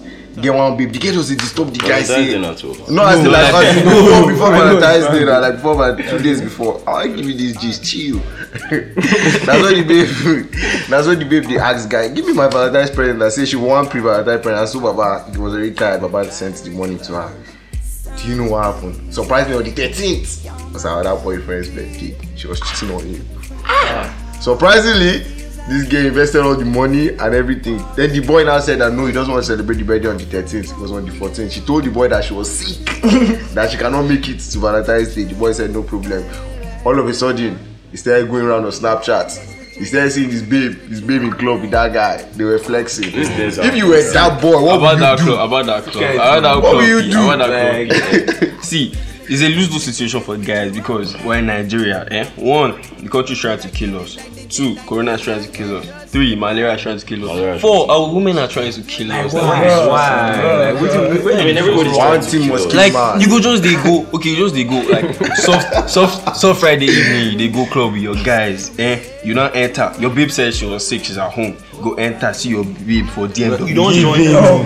get 0.41 0.53
one 0.53 0.75
babe. 0.77 0.91
The 0.91 0.99
girl 0.99 1.13
just 1.13 1.37
disturb 1.37 1.71
the 1.71 1.79
guy, 1.79 2.01
Valentine's 2.03 2.61
say, 2.61 2.67
not 2.67 2.89
no, 2.89 3.05
as 3.05 3.19
in 3.19 3.31
like, 3.31 3.53
like- 3.53 3.65
as 3.67 3.77
in 3.77 4.27
before, 4.27 4.51
Valentine's 4.51 5.07
Day, 5.07 5.25
like 5.25 5.53
before, 5.55 5.75
my, 5.75 6.01
two 6.01 6.19
days 6.19 6.41
before, 6.41 6.81
I 6.87 6.91
want 6.91 7.15
give 7.17 7.25
you 7.29 7.37
this 7.37 7.61
gist, 7.61 7.83
chill. 7.83 8.19
that's 8.69 9.61
what 9.61 9.75
the 9.75 9.83
babe, 9.85 10.51
that's 10.89 11.07
what 11.07 11.19
the 11.19 11.25
babe 11.29 11.43
they 11.43 11.57
ask 11.57 11.89
guy, 11.89 12.07
give 12.09 12.25
me 12.25 12.33
my 12.33 12.47
Valentine's 12.47 12.89
present. 12.91 13.21
I 13.21 13.29
say 13.29 13.45
she 13.45 13.55
want 13.57 13.89
pre-Valentine's 13.89 14.41
present, 14.41 14.59
and 14.61 14.69
so 14.69 14.79
Baba, 14.79 15.29
it 15.31 15.37
was 15.37 15.53
already 15.53 15.73
tired, 15.73 16.01
Baba 16.01 16.31
sent 16.31 16.55
the 16.57 16.69
money 16.71 16.97
to 16.99 17.13
her. 17.13 17.33
Do 18.17 18.27
you 18.29 18.35
know 18.35 18.49
what 18.51 18.73
happened? 18.73 19.13
Surprised 19.13 19.49
me 19.49 19.55
on 19.55 19.63
the 19.63 19.71
13th. 19.71 20.45
It 20.45 20.73
was 20.73 20.83
her 20.83 20.89
other 20.89 21.21
boyfriend's 21.21 21.69
birthday. 21.69 22.17
She 22.35 22.47
was 22.47 22.59
cheating 22.61 22.95
on 22.95 23.01
him. 23.03 24.41
Surprisingly, 24.41 25.19
this 25.67 25.87
girl 25.87 26.05
invested 26.05 26.41
all 26.41 26.55
the 26.55 26.65
money 26.65 27.09
and 27.09 27.33
everything. 27.35 27.77
Then 27.95 28.11
the 28.11 28.21
boy 28.25 28.43
now 28.43 28.59
said 28.59 28.79
that 28.79 28.93
no, 28.93 29.05
he 29.05 29.11
doesn't 29.13 29.33
want 29.33 29.43
to 29.45 29.51
celebrate 29.51 29.77
the 29.77 29.83
birthday 29.83 30.09
on 30.09 30.17
the 30.17 30.25
13th. 30.25 30.71
It 30.71 30.77
was 30.77 30.91
on 30.91 31.05
the 31.05 31.11
14th. 31.11 31.51
She 31.51 31.61
told 31.61 31.83
the 31.83 31.91
boy 31.91 32.07
that 32.07 32.23
she 32.23 32.33
was 32.33 32.49
sick, 32.49 32.85
that 33.53 33.71
she 33.71 33.77
cannot 33.77 34.03
make 34.03 34.27
it 34.29 34.39
to 34.39 34.59
Valentine's 34.59 35.15
Day. 35.15 35.23
The 35.23 35.35
boy 35.35 35.51
said 35.51 35.71
no 35.71 35.83
problem. 35.83 36.23
All 36.85 36.99
of 36.99 37.07
a 37.07 37.13
sudden, 37.13 37.57
he 37.91 37.97
started 37.97 38.29
going 38.29 38.45
around 38.45 38.65
on 38.65 38.71
Snapchat. 38.71 39.54
He 39.77 39.83
started 39.85 40.11
seeing 40.11 40.29
this 40.29 40.41
babe, 40.41 40.71
this 40.89 41.01
babe 41.01 41.23
in 41.23 41.31
club 41.33 41.61
with 41.61 41.71
that 41.71 41.91
guy. 41.91 42.21
They 42.21 42.45
were 42.45 42.59
flexing. 42.59 43.11
days 43.11 43.57
If 43.57 43.75
you 43.75 43.87
were 43.87 44.01
that 44.13 44.41
boy, 44.41 44.61
what 44.63 44.77
about 44.77 44.93
would 44.93 45.01
that 45.01 45.19
you 45.19 45.25
do? 45.25 45.31
club, 45.33 45.47
about 45.51 45.65
that 45.65 45.83
club, 45.91 46.01
Guys, 46.03 46.15
about 46.15 46.41
that 46.43 46.53
what 46.55 46.61
club, 46.61 46.75
will 46.77 47.01
you 47.01 47.11
do? 47.11 47.31
about 47.31 47.49
that 47.49 48.39
club. 48.49 48.61
See, 48.63 48.93
it's 49.27 49.41
a 49.41 49.49
lose-lose 49.49 49.83
situation 49.83 50.21
for 50.21 50.37
guys 50.37 50.71
because 50.71 51.15
we're 51.23 51.39
in 51.39 51.47
Nigeria. 51.47 52.07
Eh? 52.09 52.29
One, 52.37 52.81
the 53.01 53.09
country's 53.09 53.39
trying 53.39 53.59
to 53.59 53.69
kill 53.69 53.99
us. 53.99 54.15
Two, 54.55 54.75
Corona 54.87 55.13
is 55.13 55.21
trying 55.21 55.43
to 55.43 55.49
kill 55.51 55.77
us. 55.77 55.85
Three, 56.11 56.35
malaria 56.35 56.73
is 56.75 56.81
trying 56.81 56.97
to 56.97 57.05
kill 57.05 57.29
us. 57.29 57.55
is 57.57 57.61
Four, 57.61 57.91
our 57.91 58.13
women 58.13 58.37
are 58.37 58.47
trying 58.47 58.71
to 58.71 58.81
kill 58.83 59.11
us. 59.11 59.33
Why? 59.33 60.71
I 60.71 61.43
mean, 61.43 61.57
everybody's 61.57 61.97
One 61.97 62.07
trying 62.07 62.21
to 62.21 62.29
team 62.29 62.41
kill 62.43 62.51
must 62.53 62.65
us. 62.67 62.71
kill 62.71 62.81
Like 62.81 62.93
man. 62.93 63.19
you 63.21 63.27
go 63.27 63.39
just 63.39 63.63
they 63.63 63.73
go 63.83 64.07
okay 64.13 64.29
you 64.29 64.35
just 64.37 64.55
they 64.55 64.63
go 64.63 64.79
like 64.89 65.15
soft 65.35 65.89
soft 65.89 66.37
soft 66.37 66.59
Friday 66.61 66.85
evening 66.85 67.37
they 67.37 67.47
go 67.49 67.65
club 67.65 67.93
with 67.93 68.01
your 68.01 68.15
guys 68.23 68.71
eh 68.79 69.03
you 69.25 69.33
not 69.33 69.55
enter 69.55 69.93
your 69.99 70.09
babe 70.13 70.29
says 70.31 70.55
she 70.55 70.65
was 70.65 70.87
sick 70.87 71.03
she's 71.03 71.17
at 71.17 71.31
home 71.31 71.57
go 71.85 71.93
enter 71.95 72.33
see 72.33 72.49
your 72.49 72.63
babe 72.65 73.05
for 73.13 73.27
DMW 73.27 73.67
you 73.69 73.75
don't 73.75 73.93
join 73.93 74.17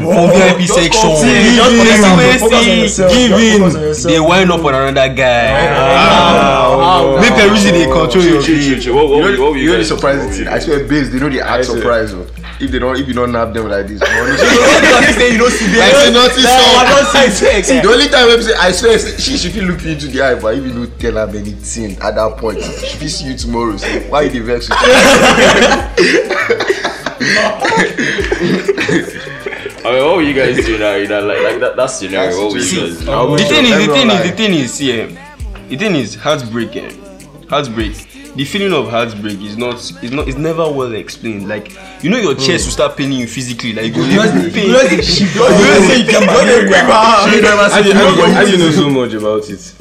for 0.01 0.31
VIP 0.31 0.61
section 0.67 1.09
See, 1.19 1.55
just 1.59 1.69
They 1.69 1.83
focus 1.83 1.99
see 1.99 2.03
on- 2.07 2.17
where 2.17 2.39
focus 2.39 2.57
on 2.57 2.63
see, 2.63 2.81
yourself. 2.81 3.11
give 3.11 3.29
Just 3.29 3.43
in 3.43 3.59
focus 3.59 3.75
on 3.75 3.81
yourself. 3.81 4.13
they 4.13 4.19
wind 4.19 4.51
up 4.51 4.63
on 4.65 4.73
another 4.75 5.13
guy 5.13 5.51
make 7.21 7.33
Peruzzi 7.33 7.71
they 7.71 7.85
control 7.85 8.23
your 8.23 8.41
Chill, 8.41 8.55
chill, 8.59 8.73
babe 8.75 8.81
chill. 8.81 8.95
What, 8.95 9.09
what, 9.09 9.15
You 9.17 9.21
know, 9.21 9.27
will- 9.31 9.39
what 9.39 9.47
will 9.47 9.53
the- 9.53 9.59
you 9.59 9.65
know 9.67 9.71
the 9.73 9.77
guys 9.79 9.89
do? 9.89 9.95
surprising 9.95 10.19
What 10.19 10.29
will 10.29 10.35
thing. 10.35 10.45
you 10.45 10.49
I 10.49 10.53
guys 10.53 10.63
swear, 10.65 10.79
babes, 10.87 11.09
they 11.11 11.19
know 11.19 11.29
they 11.29 11.41
act 11.41 11.65
swear. 11.65 11.77
surprise. 11.77 12.13
oh. 12.13 12.25
If 12.61 12.71
they 12.71 12.79
don't, 12.79 12.97
if 12.99 13.07
you 13.07 13.13
don't 13.13 13.31
nab 13.31 13.53
them 13.53 13.69
like 13.69 13.87
this, 13.87 14.01
money. 14.01 14.35
say 15.15 15.31
you 15.31 15.37
don't 15.37 15.51
see 15.51 15.67
Like 15.79 15.93
say 15.95 16.11
nothing 16.11 16.43
I 16.45 16.49
so. 16.59 16.91
don't 16.91 17.07
see 17.55 17.79
The 17.81 17.87
only 17.89 18.07
time 18.09 18.27
we 18.27 18.41
say, 18.43 18.53
I 18.53 18.71
swear, 18.73 18.99
say, 18.99 19.17
she 19.17 19.37
she 19.37 19.49
fit 19.49 19.63
look 19.63 19.81
you 19.83 19.91
into 19.91 20.07
the 20.07 20.21
eye, 20.21 20.35
but 20.35 20.55
if 20.55 20.63
you 20.65 20.71
don't 20.73 20.99
tell 20.99 21.13
her 21.13 21.27
anything 21.29 21.97
at 22.01 22.15
that 22.15 22.35
point, 22.37 22.61
she 22.61 22.97
fit 22.97 23.09
see 23.09 23.25
you 23.27 23.35
tomorrow. 23.37 23.77
Say, 23.77 24.09
why 24.09 24.23
you 24.23 24.29
dey 24.31 24.39
vex 24.39 24.67
with 24.69 24.77
me? 24.81 24.85
I 28.59 29.91
mean, 29.93 30.03
what 30.05 30.17
will 30.17 30.23
you 30.23 30.33
guys 30.33 30.63
do 30.65 30.77
now? 30.77 30.95
You 30.95 31.07
know, 31.07 31.25
like, 31.25 31.41
like 31.43 31.59
that, 31.61 31.75
that 31.75 31.87
scenario. 31.87 32.37
What 32.37 32.53
will 32.53 32.63
you 32.63 32.69
guys 32.89 32.99
do? 33.05 33.11
the 33.37 33.43
thing 33.45 33.65
is 33.65 33.71
the 33.87 33.93
thing 33.93 34.09
is 34.09 34.31
the 34.31 34.37
thing 34.37 34.53
is 34.53 34.73
see 34.73 34.91
eh, 35.01 35.65
the 35.69 35.77
thing 35.77 35.95
is 35.95 36.15
heartbreak 36.15 36.75
eh, 36.75 36.91
heartbreak 37.49 37.95
the 38.35 38.45
feeling 38.45 38.73
of 38.73 38.89
heartbreak 38.89 39.39
is 39.41 39.57
not 39.57 39.75
is 40.03 40.11
not 40.11 40.27
is 40.27 40.37
never 40.37 40.69
well 40.71 40.93
explained 40.93 41.47
like 41.47 41.75
you 42.03 42.09
know 42.09 42.17
your 42.17 42.35
chest 42.35 42.65
will 42.65 42.71
start 42.73 42.95
paining 42.95 43.19
you 43.19 43.27
physically 43.27 43.73
like 43.73 43.85
you 43.85 43.93
go 43.93 44.07
dey 44.07 44.51
pain 44.51 44.69
How 47.71 47.81
do 47.81 47.81
you, 47.81 47.81
how 47.81 47.81
do 47.81 47.87
you 47.87 47.93
know- 47.93 48.31
how 48.33 48.45
do 48.45 48.51
you 48.51 48.57
know 48.57 48.71
so 48.71 48.89
much 48.89 49.13
about 49.13 49.49
it? 49.49 49.73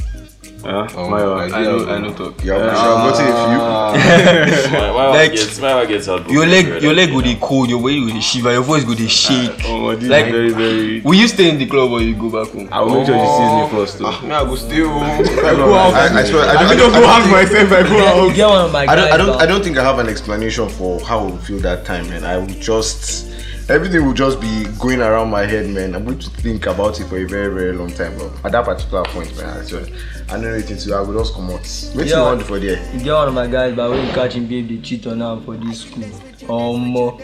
Huh? 0.61 0.87
Oh, 0.97 1.07
Maiwa. 1.09 1.53
I 1.53 1.63
know 1.63 1.87
I 1.89 1.99
know 2.01 2.13
talk 2.13 2.43
You 2.45 2.51
have, 2.53 2.63
you 2.63 2.69
have 2.69 3.15
gotten 3.15 3.27
a 3.29 4.73
My, 4.73 4.91
my 4.93 5.07
Like, 5.11 5.31
gets, 5.33 5.59
my 5.61 5.75
wife 5.77 5.89
gets 5.89 6.07
heartbroken. 6.07 6.35
your 6.35 6.47
leg 6.47 6.83
your 6.83 6.95
leg 6.95 7.11
go 7.11 7.21
Yeah. 7.21 7.35
dey 7.35 7.39
cold 7.41 7.71
your 7.71 7.81
body 7.81 8.01
go 8.05 8.13
dey 8.13 8.21
shiver 8.21 8.53
your 8.53 8.63
voice 8.63 8.83
go 8.83 8.93
dey 8.95 9.07
shake 9.07 9.53
Oh, 9.67 9.95
this 9.95 10.09
Like- 10.11 10.27
is 10.27 10.33
very, 10.33 10.51
very. 10.51 11.01
will 11.03 11.15
you 11.15 11.29
stay 11.29 11.49
in 11.51 11.59
the 11.59 11.67
club 11.67 11.93
or 11.93 12.01
you 12.03 12.15
go 12.17 12.29
back 12.29 12.53
home 12.53 12.69
I 12.73 12.81
will 12.83 12.97
make 12.99 13.07
sure 13.07 13.15
she 13.15 13.31
sees 13.39 13.53
me 13.55 13.65
first, 13.71 13.99
though. 14.01 14.21
Me, 14.27 14.33
I 14.35 14.45
go 14.45 14.55
stay 14.57 14.81
home. 14.81 15.03
I 15.49 15.55
go 15.55 15.75
out. 15.75 15.95
I, 15.95 16.21
I 16.21 16.25
swear, 16.25 16.43
I 16.45 16.51
I 16.51 16.55
don't, 16.55 16.65
I 16.65 16.69
don't 16.77 16.93
don't, 16.93 17.03
go 17.03 17.07
hang 17.07 17.31
myself. 17.31 17.73
I 17.73 17.83
go 17.89 17.99
out. 18.29 18.35
get 18.35 18.49
one 18.49 18.65
of 18.67 18.73
my 18.73 18.83
I 18.87 18.97
don't, 18.97 19.13
I 19.13 19.17
don't. 19.17 19.41
I 19.43 19.47
don't 19.47 19.63
think 19.63 19.79
I 19.79 19.85
have 19.85 20.01
an 20.01 20.09
explanation 20.09 20.69
for 20.69 21.01
how 21.01 21.29
I 21.29 21.37
feel 21.39 21.61
that 21.61 21.85
time, 21.85 22.09
man. 22.09 22.25
I 22.25 22.37
would 22.37 22.61
just, 22.61 23.27
everything 23.69 24.05
will 24.07 24.15
just 24.15 24.41
be 24.41 24.65
going 24.79 25.01
around 25.01 25.31
my 25.31 25.45
head, 25.47 25.69
man. 25.71 25.95
I'm 25.95 26.05
going 26.05 26.19
to 26.19 26.31
think 26.31 26.67
about 26.67 26.99
it 27.01 27.05
for 27.07 27.19
a 27.19 27.25
very, 27.27 27.53
very 27.53 27.73
long 27.73 27.91
time, 27.91 28.17
but 28.19 28.45
at 28.47 28.53
that 28.53 28.65
particular 28.65 29.05
point, 29.05 29.37
man, 29.37 29.59
I 29.61 29.63
swear, 29.65 29.87
I 30.29 30.33
don't 30.33 30.43
know 30.43 30.53
anything 30.55 30.79
to 30.79 30.85
do. 30.87 30.95
I 30.95 31.01
will 31.01 31.19
just 31.19 31.35
come 31.35 31.51
out. 31.51 31.61
Wait 31.61 31.93
till 31.95 32.07
Yeah. 32.07 32.17
you 32.17 32.23
want 32.23 32.43
for 32.43 32.59
there. 32.59 32.83
You 32.95 33.05
get 33.05 33.13
one 33.15 33.29
of 33.29 33.35
my 33.35 33.47
guys, 33.47 33.75
but 33.77 33.91
when 33.91 34.07
you 34.07 34.13
catch 34.13 34.35
him, 34.35 34.47
babe, 34.47 34.69
they 34.69 34.79
cheat 34.79 35.07
on 35.07 35.21
her 35.21 35.41
for 35.45 35.57
this 35.57 35.81
school. 35.83 36.05
omo 36.49 37.21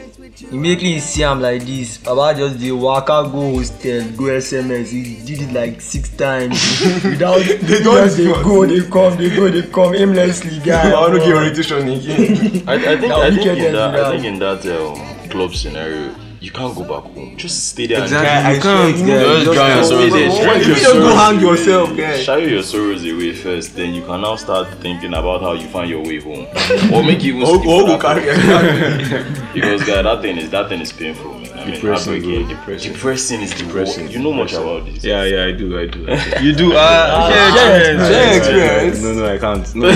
immediately 0.53 0.95
he 0.95 1.01
see 1.01 1.23
am 1.23 1.41
like 1.41 1.63
this 1.65 1.97
baba 1.99 2.37
just 2.37 2.59
the 2.59 2.71
waka 2.73 3.27
go 3.33 3.55
hostel 3.57 4.03
go 4.19 4.25
sms 4.25 4.89
he 4.89 5.25
did 5.25 5.41
it 5.49 5.53
like 5.55 5.81
six 5.81 6.11
times 6.11 6.59
without 7.05 7.39
they 7.39 7.79
just 7.81 8.17
dey 8.19 8.33
go 8.43 8.67
they 8.67 8.81
come 8.91 9.17
they 9.17 9.31
go 9.35 9.49
they 9.49 9.63
come 9.71 9.95
aimlessly 9.95 10.59
guy 10.61 10.91
I 10.91 11.01
want 11.01 11.15
to 11.15 11.21
give 11.21 11.37
orientation 11.37 11.89
again. 11.89 12.69
I, 12.69 12.75
I 12.75 12.97
think 13.01 13.13
I 13.13 13.31
think 13.31 13.47
in 13.47 13.73
that 13.73 13.95
I 13.95 14.11
think 14.11 14.25
in 14.25 14.39
that 14.41 14.67
um, 14.67 15.31
club 15.31 15.55
scenario, 15.55 16.13
you 16.45 16.51
can't 16.51 16.75
go 16.77 16.83
back 16.83 17.05
home. 17.15 17.37
Just 17.37 17.69
stay 17.69 17.87
there 17.87 18.03
Exactly. 18.03 18.29
and 18.29 18.47
I 18.47 18.59
can't. 18.61 18.97
Just 18.97 19.07
Yeah, 19.09 19.53
drown 19.55 19.77
your 19.77 19.85
sorrows 19.85 20.13
there. 20.13 20.29
Why 20.31 20.43
Drown 20.45 20.61
you 20.61 20.67
your 20.67 20.77
just 20.77 20.93
go 20.93 21.17
hang 21.17 21.41
yourself, 21.41 21.97
guy? 21.97 22.17
Shy 22.19 22.39
your 22.39 22.63
sorrows 22.63 23.03
away 23.05 23.33
first, 23.33 23.75
then 23.77 23.95
you 23.95 24.03
can 24.05 24.21
now 24.21 24.37
start 24.37 24.69
thinking 24.85 25.15
about 25.15 25.41
how 25.41 25.53
you 25.55 25.67
find 25.69 25.89
your 25.89 26.03
way 26.03 26.21
home, 26.21 26.47
or 26.93 27.03
make 27.03 27.23
you 27.23 27.37
even 27.37 27.43
Or 27.49 27.55
skip 27.59 27.67
or 27.67 27.81
for 27.81 27.87
go 27.87 27.97
that 27.99 28.03
carry 28.03 28.25
because 29.55 29.83
guy, 29.85 30.03
that 30.03 30.21
thing 30.23 30.37
is 30.37 30.51
that 30.51 30.69
thing 30.69 30.81
is 30.81 30.93
painful, 30.93 31.33
man. 31.39 31.51
I 31.59 31.65
mean, 31.65 31.75
Depressing, 31.77 32.13
heartbreaking. 32.13 32.49
depressing. 32.49 32.93
Depressing 32.93 33.41
is 33.41 33.51
Depressing, 33.51 33.69
depressing. 33.69 34.11
You 34.11 34.19
know 34.19 34.33
much 34.33 34.53
about 34.53 34.85
this. 34.85 35.03
Yeah, 35.03 35.25
yeah, 35.25 35.47
I 35.47 35.53
do, 35.53 35.79
I 35.79 35.87
do. 35.87 36.07
I 36.11 36.17
do. 36.41 36.45
You 36.45 36.55
do. 36.55 36.73
Uh, 36.77 37.31
yeah, 37.33 37.55
yeah, 37.57 38.09
Share 38.09 38.37
experience. 38.37 39.03
No, 39.03 39.13
no, 39.15 39.33
I 39.35 39.39
can't. 39.39 39.75
No. 39.75 39.89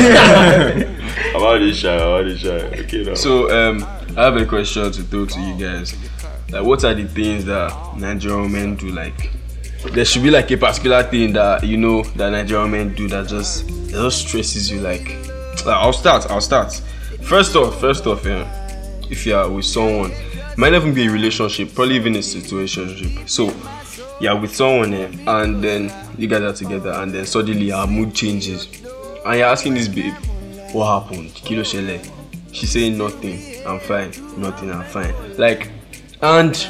About 1.36 1.58
this 1.58 1.76
shy, 1.78 1.94
about 1.94 2.24
this 2.24 2.40
shy. 2.40 2.48
Okay, 2.82 3.02
now. 3.04 3.14
So 3.14 3.50
um, 3.50 3.84
I 4.16 4.24
have 4.24 4.36
a 4.36 4.46
question 4.46 4.90
to 4.90 5.02
throw 5.02 5.26
to 5.26 5.40
you 5.40 5.54
guys. 5.58 5.94
Like, 6.50 6.64
what 6.64 6.84
are 6.84 6.94
the 6.94 7.06
things 7.06 7.44
that 7.44 7.96
Nigerian 7.96 8.50
men 8.50 8.76
do? 8.76 8.88
Like, 8.90 9.30
there 9.92 10.04
should 10.04 10.22
be 10.22 10.30
like 10.30 10.50
a 10.50 10.56
particular 10.56 11.02
thing 11.02 11.32
that 11.34 11.64
you 11.64 11.76
know 11.76 12.02
that 12.02 12.30
Nigerian 12.30 12.70
men 12.70 12.94
do 12.94 13.06
that 13.08 13.28
just 13.28 13.66
that 13.66 13.92
just 13.92 14.26
stresses 14.26 14.70
you. 14.70 14.80
Like, 14.80 15.08
like, 15.66 15.76
I'll 15.76 15.92
start. 15.92 16.30
I'll 16.30 16.40
start. 16.40 16.72
First 17.22 17.56
off, 17.56 17.80
first 17.80 18.06
off, 18.06 18.24
yeah, 18.24 18.46
if 19.10 19.26
you 19.26 19.34
are 19.34 19.50
with 19.50 19.64
someone, 19.64 20.12
might 20.56 20.72
even 20.72 20.94
be 20.94 21.06
a 21.06 21.10
relationship, 21.10 21.74
probably 21.74 21.96
even 21.96 22.16
a 22.16 22.20
situationship. 22.20 23.28
So, 23.28 23.52
you're 24.20 24.40
with 24.40 24.54
someone 24.54 24.94
eh, 24.94 25.10
and 25.26 25.62
then 25.62 25.92
you 26.16 26.26
guys 26.26 26.42
are 26.42 26.52
together, 26.52 26.92
and 26.92 27.12
then 27.12 27.26
suddenly 27.26 27.70
our 27.70 27.86
mood 27.86 28.14
changes, 28.14 28.66
and 29.26 29.38
you're 29.38 29.46
asking 29.46 29.74
this 29.74 29.88
babe, 29.88 30.14
what 30.72 31.02
happened? 31.02 31.34
Kilo 31.34 31.62
shele. 31.62 32.04
She's 32.52 32.70
saying 32.70 32.96
nothing. 32.98 33.64
I'm 33.66 33.78
fine. 33.78 34.10
Nothing. 34.40 34.72
I'm 34.72 34.84
fine. 34.84 35.14
Like, 35.36 35.70
and 36.22 36.66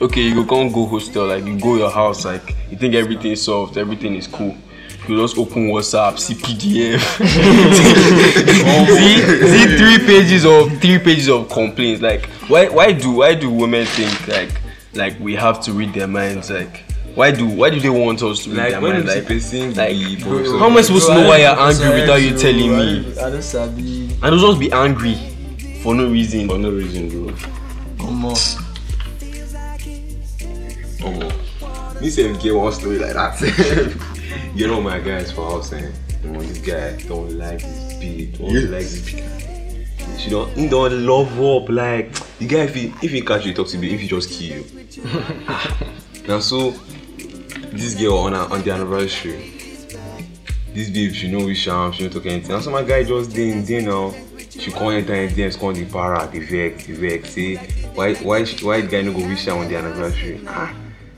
okay, 0.00 0.22
you 0.22 0.34
go 0.34 0.44
come 0.44 0.72
go 0.72 0.86
hostel. 0.86 1.26
Like, 1.26 1.44
you 1.44 1.58
go 1.58 1.76
your 1.76 1.90
house. 1.90 2.24
Like, 2.24 2.54
you 2.70 2.76
think 2.76 2.94
everything 2.94 3.32
is 3.32 3.42
solved. 3.42 3.76
Everything 3.78 4.14
is 4.14 4.26
cool. 4.26 4.56
You 5.08 5.20
just 5.20 5.36
open 5.36 5.68
WhatsApp, 5.68 6.18
see 6.18 6.32
PDF, 6.34 6.98
see, 8.96 9.66
see 9.68 9.76
three 9.76 9.98
pages 10.06 10.46
of 10.46 10.80
three 10.80 10.98
pages 10.98 11.28
of 11.28 11.50
complaints. 11.50 12.00
Like, 12.00 12.24
why 12.48 12.68
why 12.68 12.92
do 12.92 13.10
why 13.10 13.34
do 13.34 13.50
women 13.50 13.84
think 13.84 14.28
like 14.28 14.62
like 14.94 15.20
we 15.20 15.34
have 15.34 15.60
to 15.64 15.72
read 15.72 15.92
their 15.92 16.06
minds? 16.08 16.50
Like, 16.50 16.84
why 17.14 17.32
do 17.32 17.46
why 17.46 17.68
do 17.68 17.80
they 17.80 17.90
want 17.90 18.22
us 18.22 18.44
to 18.44 18.50
read 18.50 18.56
Like 18.58 18.70
their 18.70 18.80
when 18.80 18.92
minds? 19.04 19.14
you 19.14 19.20
Like, 19.20 19.28
person 19.28 19.74
like, 19.74 19.90
be 19.90 20.14
how 20.58 20.70
am 20.70 20.76
I 20.78 20.80
supposed 20.80 21.06
to 21.08 21.14
know 21.14 21.28
why 21.28 21.38
you're 21.38 21.60
angry 21.60 22.00
without 22.00 22.16
you 22.22 22.38
telling 22.38 22.74
me? 22.74 23.20
I 23.20 23.28
don't 23.28 23.42
sabi 23.42 24.16
I 24.22 24.30
don't 24.30 24.38
just 24.38 24.58
be 24.58 24.72
angry 24.72 25.16
for 25.82 25.94
no 25.94 26.10
reason. 26.10 26.48
For 26.48 26.56
no 26.56 26.70
reason, 26.70 27.10
bro. 27.10 27.34
omo 27.98 28.63
me 32.04 32.10
say 32.10 32.36
get 32.38 32.54
one 32.54 32.72
story 32.72 32.98
like 32.98 33.14
that. 33.14 34.52
you 34.54 34.66
know 34.66 34.80
my 34.80 34.98
guys 35.00 35.32
for 35.32 35.50
house 35.50 35.70
saying, 35.70 35.92
oh, 36.26 36.40
this 36.42 36.58
guy 36.58 36.96
don't 37.08 37.32
like 37.38 37.60
this 37.60 37.94
beat, 37.94 38.38
don't 38.38 38.50
Yeah. 38.50 38.60
like 38.68 38.86
this 38.86 39.10
beat. 39.10 39.24
She 40.18 40.30
don't, 40.30 40.50
he 40.56 40.68
don't 40.68 41.06
love 41.06 41.40
up 41.40 41.68
like 41.70 42.12
the 42.38 42.46
guy. 42.46 42.64
If 42.64 42.74
he 42.74 42.92
if 43.02 43.10
he 43.10 43.22
catch 43.22 43.46
you 43.46 43.54
talk 43.54 43.68
to 43.68 43.78
me, 43.78 43.94
if 43.94 44.00
he 44.00 44.06
just 44.06 44.30
kill 44.30 44.58
you. 44.58 44.64
now 46.28 46.40
so, 46.40 46.70
this 47.72 47.94
girl 47.94 48.18
on 48.18 48.32
her, 48.32 48.46
on 48.52 48.62
the 48.62 48.70
anniversary, 48.70 49.50
this 50.74 50.90
babe 50.90 51.12
she 51.14 51.30
no 51.30 51.46
wish 51.46 51.66
am, 51.68 51.92
she 51.92 52.04
no 52.04 52.10
talk 52.10 52.26
anything. 52.26 52.50
Now 52.50 52.60
so 52.60 52.70
my 52.70 52.82
guy 52.82 53.02
just 53.04 53.32
dey 53.34 53.50
in 53.50 53.64
there 53.64 53.82
now. 53.82 54.14
She 54.50 54.70
come 54.70 54.92
enter 54.92 55.14
in 55.14 55.30
DMs, 55.30 55.58
come 55.58 55.74
the 55.74 55.84
para, 55.86 56.28
the 56.30 56.38
vex, 56.38 56.86
the 56.86 56.92
vex. 56.92 57.30
Say 57.30 57.56
why 57.94 58.14
why 58.16 58.44
why 58.62 58.82
the 58.82 58.86
guy 58.88 59.02
no 59.02 59.12
go 59.12 59.26
wish 59.26 59.48
am 59.48 59.58
on 59.58 59.68
the 59.68 59.76
anniversary? 59.76 60.40
Ah, 60.46 60.72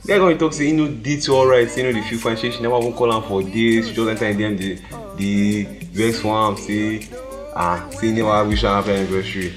guy 0.06 0.18
come 0.18 0.38
talk 0.38 0.52
say 0.52 0.66
he 0.66 0.72
no 0.72 0.88
dey 0.88 1.18
too 1.20 1.34
alright, 1.34 1.68
say 1.70 1.82
he 1.84 1.92
no 1.92 2.00
dey 2.00 2.06
feel 2.08 2.18
fine. 2.18 2.36
Say 2.36 2.50
she 2.50 2.60
never 2.62 2.78
even 2.78 2.92
call 2.92 3.12
am 3.12 3.22
for 3.22 3.42
days. 3.42 3.88
She 3.88 3.94
just 3.94 4.08
enter 4.22 4.26
in 4.26 4.56
DM 4.56 4.58
the 4.58 4.78
the 5.16 5.64
vex 5.92 6.20
for 6.20 6.34
am 6.34 6.56
say 6.56 7.08
ah 7.54 7.88
say 7.90 8.08
he 8.08 8.12
never 8.12 8.48
wish 8.48 8.64
am 8.64 8.82
happy 8.82 8.92
anniversary. 8.96 9.52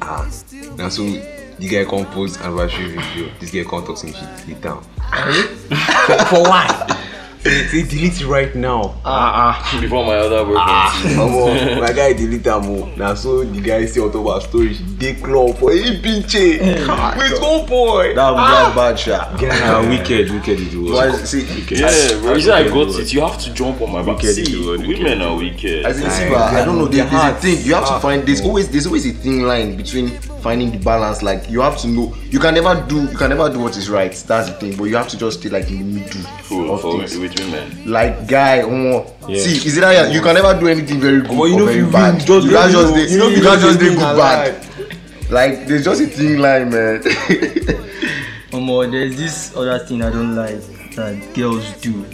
Ah, 0.00 0.28
na 0.76 0.88
so 0.88 1.02
the 1.04 1.68
guy 1.68 1.84
come 1.84 2.04
post 2.06 2.40
anniversary 2.40 2.88
video. 2.96 3.32
This 3.40 3.50
guy 3.50 3.64
come 3.64 3.84
talk 3.86 3.96
say 3.96 4.12
she 4.12 4.26
delete 4.46 4.66
am. 4.66 4.82
for 6.06 6.24
for 6.26 6.42
what? 6.42 6.98
Say 7.42 7.66
say 7.66 7.82
delete 7.82 8.20
it 8.20 8.26
right 8.26 8.54
now. 8.54 8.94
Ah, 9.04 9.58
ah. 9.74 9.80
Before 9.80 10.06
my 10.06 10.14
other 10.16 10.46
work. 10.46 10.58
Ah, 10.60 10.92
Omo, 11.18 11.80
my 11.80 11.92
guy 11.92 12.12
delete 12.12 12.46
am 12.46 12.66
o. 12.70 12.86
Na 12.94 13.14
so 13.14 13.42
the 13.42 13.60
guy 13.60 13.84
see 13.86 13.98
on 14.00 14.12
top 14.12 14.24
of 14.26 14.34
her 14.42 14.48
story, 14.48 14.74
she 14.74 14.84
dey 14.84 15.14
club 15.14 15.56
for 15.58 15.70
Ibiche 15.72 16.60
with 16.60 17.38
oh 17.42 17.58
one 17.58 17.68
boy. 17.68 18.14
That 18.14 18.30
that 18.34 18.74
bad 18.76 18.96
shot. 18.98 19.40
Yeah, 19.42 19.88
wicked, 19.88 20.30
wicked 20.30 20.60
is 20.60 20.70
the 20.72 20.78
word. 20.82 20.92
Why 20.92 21.10
see? 21.24 21.42
Yeah, 21.74 22.20
bro. 22.20 22.34
You 22.34 22.40
see, 22.42 22.50
I 22.52 22.68
got 22.68 22.88
it. 23.00 23.12
You 23.12 23.20
have 23.22 23.38
to 23.40 23.52
jump 23.52 23.80
on 23.82 23.90
my 23.90 24.02
back. 24.02 24.18
Wicked 24.18 24.34
See, 24.36 24.42
is 24.42 24.50
the 24.52 24.64
word, 24.64 24.80
women 24.86 25.22
are 25.22 25.36
wicked. 25.36 25.84
As 25.84 26.00
in, 26.00 26.10
see, 26.10 26.28
but 26.28 26.54
I 26.54 26.64
don't 26.64 26.78
know. 26.78 26.86
There, 26.86 27.04
their 27.06 27.10
there's 27.10 27.36
a 27.36 27.40
thing. 27.40 27.66
You 27.66 27.74
have 27.74 27.88
to 27.88 27.98
find. 27.98 28.24
There's 28.24 28.42
always 28.42 28.68
there's 28.68 28.86
always 28.86 29.04
a 29.04 29.12
thin 29.12 29.42
line 29.48 29.76
between 29.76 30.10
finding 30.42 30.70
the 30.70 30.78
balance. 30.78 31.22
Like 31.24 31.50
you 31.50 31.60
have 31.60 31.76
to 31.78 31.88
know. 31.88 32.14
You 32.30 32.38
can 32.38 32.54
never 32.54 32.80
do. 32.88 33.02
You 33.02 33.16
can 33.18 33.30
never 33.30 33.50
do 33.52 33.58
what 33.58 33.76
is 33.76 33.90
right. 33.90 34.12
That's 34.12 34.48
the 34.48 34.54
thing. 34.54 34.76
But 34.76 34.84
you 34.84 34.96
have 34.96 35.08
to 35.08 35.18
just 35.18 35.40
stay 35.40 35.48
like 35.48 35.68
in 35.70 35.78
the 35.78 36.00
middle 36.00 36.22
For, 36.44 36.66
of 36.74 36.80
for, 36.82 36.98
things. 36.98 37.16
With 37.34 37.44
women. 37.52 37.90
Like 37.90 38.26
guy, 38.28 38.60
um, 38.62 39.04
Yeah. 39.28 39.40
see, 39.42 39.56
is 39.68 39.76
it 39.76 39.80
that 39.80 40.12
you 40.12 40.20
can 40.20 40.34
never 40.34 40.58
do 40.58 40.68
anything 40.68 41.00
very 41.00 41.20
good 41.20 41.30
Omo, 41.30 41.48
you 41.48 41.62
or 41.62 41.66
very 41.66 41.78
you 41.78 41.86
bad. 41.90 42.18
just 42.26 42.46
you 42.46 42.50
can't 42.52 42.72
just 42.72 42.94
know- 42.94 43.02
you 43.02 43.18
know 43.18 43.26
if 43.28 43.32
you 43.32 43.36
you 43.38 43.42
can't 43.42 43.60
just 43.60 43.78
just 43.78 43.80
dey 43.80 43.88
win 43.88 43.98
good 43.98 44.08
and 44.08 44.18
bad. 44.18 45.30
Like 45.30 45.66
there's 45.66 45.84
just 45.84 46.00
a 46.02 46.06
thin 46.06 46.38
line, 46.40 46.70
man. 46.70 47.02
omo 48.52 48.90
there's 48.90 49.16
this 49.16 49.56
other 49.56 49.78
thing 49.78 50.02
i 50.02 50.10
don't 50.10 50.36
like 50.36 50.60
that 50.94 51.16
girls 51.34 51.64
do 51.80 52.04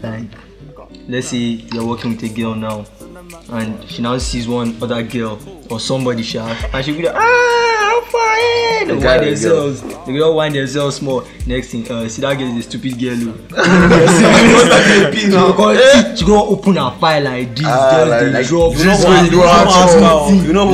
like 0.00 0.22
let's 1.08 1.26
say 1.28 1.36
you're 1.72 1.84
working 1.84 2.12
with 2.12 2.22
a 2.22 2.28
girl 2.28 2.54
now 2.54 2.84
and 3.50 3.82
she 3.90 4.00
now 4.00 4.16
sees 4.18 4.46
one 4.46 4.76
other 4.80 5.02
girl 5.02 5.40
or 5.68 5.80
somebody 5.80 6.22
sha 6.22 6.46
and 6.72 6.84
she 6.84 6.92
be 6.96 7.02
like 7.02 7.16
ah 7.16 7.69
I'm 8.00 8.06
fine. 8.10 8.88
They 8.88 8.94
wind 9.06 9.24
themselves. 9.24 9.82
They 10.06 10.20
all 10.20 10.36
wind 10.36 10.54
themselves 10.54 10.96
small. 10.96 11.24
Next 11.46 11.68
thing, 11.68 11.90
uh, 11.90 12.08
see 12.08 12.22
that 12.22 12.38
girl 12.38 12.56
is 12.56 12.66
a 12.66 12.70
stupid 12.70 12.98
girl. 12.98 13.16
she 15.16 15.28
go 15.30 15.68
eh? 15.70 16.14
she 16.14 16.24
go 16.24 16.46
open 16.48 16.76
her 16.76 16.90
file 16.98 17.22
like 17.22 17.56
this. 17.56 17.66
Uh, 17.66 17.90
just 17.90 18.10
like, 18.10 18.20
they 18.20 18.32
like, 18.32 18.46
drop. 18.46 18.76
You 18.76 18.84
know 18.84 18.96
what? 18.96 19.24
You 19.24 19.32
know 19.32 19.44
what? 19.46 20.46
You 20.46 20.52
know 20.52 20.66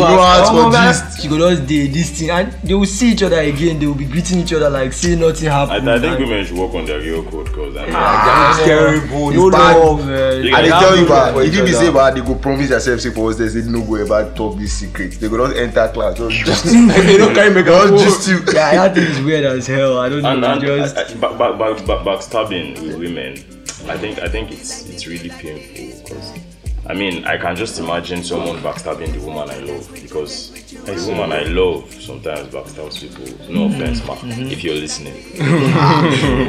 what? 0.69 1.21
She 1.21 1.29
go 1.29 1.39
just 1.51 1.67
dey 1.67 1.87
this 1.89 2.11
thing, 2.19 2.31
and 2.31 2.53
they 2.63 2.75
will 2.75 2.85
see 2.87 3.13
each 3.13 3.23
other 3.23 3.41
again. 3.41 3.79
They 3.79 3.87
will 3.87 3.95
be 3.95 4.05
greeting 4.07 4.41
each 4.41 4.53
other 4.53 4.71
like 4.71 4.93
say 4.93 5.17
nothing 5.17 5.49
happened. 5.49 5.89
I, 5.89 5.97
I 5.97 5.99
think 5.99 6.19
women 6.19 6.45
should 6.45 6.59
work 6.59 6.75
on 6.75 6.85
their 6.85 7.01
real 7.01 7.23
code 7.25 7.47
because 7.47 7.77
I 7.77 7.87
mean, 7.87 7.95
ah, 7.97 8.63
terrible. 8.65 9.31
It's 9.31 9.39
ah, 9.39 9.51
bad. 9.51 9.77
Love, 9.79 10.07
man. 10.07 10.47
And 10.47 10.65
they 10.65 10.71
tell 10.71 10.97
you, 10.97 11.07
but 11.07 11.47
if 11.47 11.55
you 11.55 11.65
be 11.65 11.73
say, 11.73 11.91
but 11.93 12.15
they 12.15 12.21
go 12.21 12.35
promise 12.35 12.71
yourself, 12.71 13.01
say 13.01 13.11
for 13.11 13.31
us, 13.31 13.37
they 13.39 13.49
say 13.49 13.63
no 13.69 13.83
go 13.85 13.95
ever 13.97 14.33
talk 14.35 14.59
this 14.59 14.73
secret. 14.73 15.13
They 15.13 15.29
go 15.29 15.47
just 15.47 15.59
enter 15.59 15.89
class. 15.93 16.17
Just 16.17 16.67
They 17.17 17.25
don't 17.25 17.35
carry 17.35 17.55
make 17.55 17.67
up. 17.67 17.91
just 17.99 18.29
you. 18.29 18.39
yeah 18.53 18.75
that 18.89 18.95
thing 18.95 19.05
is 19.05 19.21
weird 19.23 19.45
as 19.45 19.67
hell 19.67 19.99
i 19.99 20.09
don't 20.09 20.25
and, 20.25 20.41
know 20.41 20.53
and 20.53 20.61
just 20.61 20.97
uh, 20.97 21.05
back, 21.21 21.39
back, 21.39 21.59
back, 21.59 21.87
back, 21.87 22.01
backstabbing 22.07 22.81
with 22.83 22.97
women, 22.99 23.33
I 23.89 23.97
think 23.97 24.19
I 24.19 24.29
think 24.29 24.51
it's 24.53 24.89
it's 24.91 25.07
really 25.07 25.31
painful 25.31 26.03
because 26.03 26.33
I 26.89 26.95
mean 26.95 27.25
I 27.25 27.37
can 27.39 27.57
just 27.57 27.79
imagine 27.79 28.23
someone 28.23 28.59
backstabbing 28.59 29.13
the 29.13 29.21
woman 29.21 29.49
I 29.51 29.59
love 29.59 29.89
because 29.95 30.51
the 30.85 30.95
woman 31.11 31.33
I 31.33 31.45
love 31.45 31.91
sometimes 31.95 32.49
backstabs 32.49 33.01
people. 33.01 33.27
No 33.55 33.67
offense, 33.67 34.05
ma, 34.07 34.17
if 34.25 34.63
you're 34.65 34.75
listening. 34.75 35.15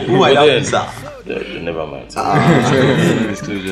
Who 0.08 0.14
But 0.14 0.20
might 0.20 0.36
have 0.38 0.48
then- 0.48 0.64
this? 0.64 0.74
ah? 0.74 1.14
Yeah, 1.26 1.62
never 1.62 1.86
mind. 1.88 2.14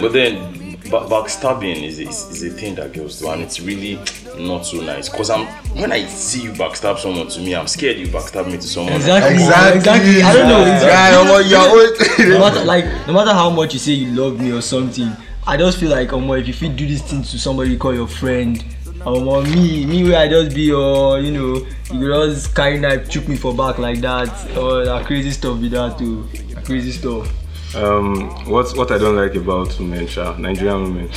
but 0.02 0.12
then 0.14 0.65
ba- 0.90 1.06
backstabbing 1.10 1.84
is, 1.84 2.00
is 2.00 2.30
is 2.32 2.44
a 2.44 2.50
thing 2.50 2.76
that 2.76 2.94
girls 2.94 3.20
do, 3.20 3.30
and 3.30 3.42
it's 3.42 3.60
really 3.60 4.00
not 4.38 4.66
so 4.66 4.82
nice. 4.82 5.10
Cause 5.10 5.30
I'm 5.30 5.46
when 5.80 5.92
I 5.92 6.06
see 6.08 6.42
you 6.44 6.52
backstab 6.52 6.98
someone 7.00 7.28
to 7.28 7.40
me, 7.42 7.56
I'm 7.56 7.68
scared 7.68 7.98
you 7.98 8.08
backstab 8.08 8.46
me 8.48 8.54
to 8.58 8.62
someone. 8.64 8.94
exactly. 8.94 9.36
Exactly. 9.36 9.78
exactly. 9.78 10.22
I 10.22 10.34
don't 10.34 10.48
know. 10.48 10.66
It's 10.66 10.84
Guy, 10.86 11.12
omo, 11.12 11.50
you 11.50 11.56
are 11.58 12.30
no 12.30 12.40
matter 12.40 12.64
like 12.64 12.86
no 13.08 13.14
matter 13.14 13.34
how 13.34 13.50
much 13.50 13.74
you 13.74 13.80
say 13.80 13.92
you 13.94 14.12
love 14.12 14.40
me 14.40 14.52
or 14.52 14.62
something 14.62 15.12
i 15.48 15.56
just 15.58 15.78
feel 15.80 15.90
like 15.92 16.10
omo 16.10 16.40
if 16.40 16.48
you 16.48 16.54
fit 16.54 16.76
do 16.76 16.88
this 16.88 17.02
thing 17.04 17.22
to 17.22 17.38
somebody 17.38 17.72
you 17.72 17.78
call 17.78 17.94
your 17.94 18.08
friend. 18.08 18.64
Omo 19.06 19.44
me 19.54 19.86
me 19.86 20.04
wey 20.04 20.16
i 20.16 20.28
just 20.28 20.56
be 20.56 20.64
your 20.64 21.20
you 21.20 21.32
know 21.32 21.66
you 21.94 22.00
go 22.08 22.28
just 22.34 22.56
carry 22.56 22.80
knife 22.80 23.08
chook 23.10 23.28
me 23.28 23.36
for 23.36 23.54
back 23.54 23.78
like 23.78 24.00
that. 24.02 24.30
Or 24.58 24.84
na 24.86 25.04
crazy 25.04 25.30
stuff 25.32 25.60
be 25.62 25.70
that 25.70 25.98
too. 26.00 26.28
Na 26.54 26.62
crazy 26.62 26.92
stuff 26.92 27.30
Um, 27.76 28.30
what 28.46 28.76
what 28.78 28.92
I 28.92 28.98
don't 28.98 29.16
like 29.18 29.36
about 29.36 29.78
women, 29.80 30.08
sha, 30.08 30.38
Nigerian 30.38 30.84
women. 30.84 31.10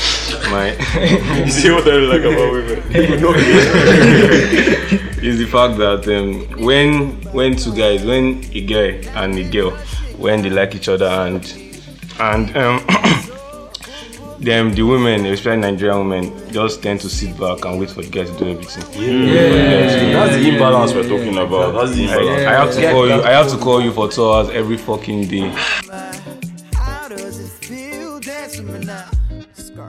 my 0.51 0.73
You 1.45 1.51
see 1.51 1.71
what 1.71 1.87
I 1.87 1.97
like 1.99 2.23
about 2.23 2.53
women? 2.53 2.79
is 5.23 5.39
the 5.39 5.47
fact 5.47 5.79
that 5.79 6.07
um, 6.09 6.47
when 6.65 7.13
when 7.33 7.57
two 7.57 7.75
guys, 7.75 8.05
when 8.05 8.45
a 8.53 8.61
guy 8.61 9.01
and 9.23 9.39
a 9.39 9.45
girl, 9.49 9.71
when 10.17 10.43
they 10.43 10.51
like 10.51 10.75
each 10.75 10.89
other 10.89 11.07
and 11.07 11.45
and 12.21 12.57
um, 12.57 12.85
them 14.41 14.75
the 14.75 14.83
women, 14.83 15.27
especially 15.27 15.61
Nigerian 15.61 16.09
women, 16.09 16.53
just 16.53 16.83
tend 16.83 17.01
to 17.01 17.09
sit 17.09 17.39
back 17.39 17.65
and 17.65 17.79
wait 17.79 17.91
for 17.91 18.03
the 18.03 18.09
guy 18.09 18.25
to 18.25 18.39
do 18.39 18.51
everything. 18.51 18.85
Yeah, 19.01 20.13
That's 20.13 20.37
the 20.37 20.49
imbalance 20.49 20.93
we're 20.93 21.09
talking 21.09 21.37
about. 21.37 21.73
That's 21.73 21.97
the 21.97 22.05
imbalance. 22.05 22.43
I 22.47 22.53
have 22.53 22.75
to 22.75 22.91
call 22.91 23.07
you. 23.07 23.23
I 23.23 23.31
have 23.31 23.49
to 23.51 23.59
call 23.59 23.81
you 23.81 23.93
for 23.93 24.09
two 24.09 24.25
hours 24.25 24.51
every 24.51 24.77
fucking 24.77 25.29
day. 25.29 25.53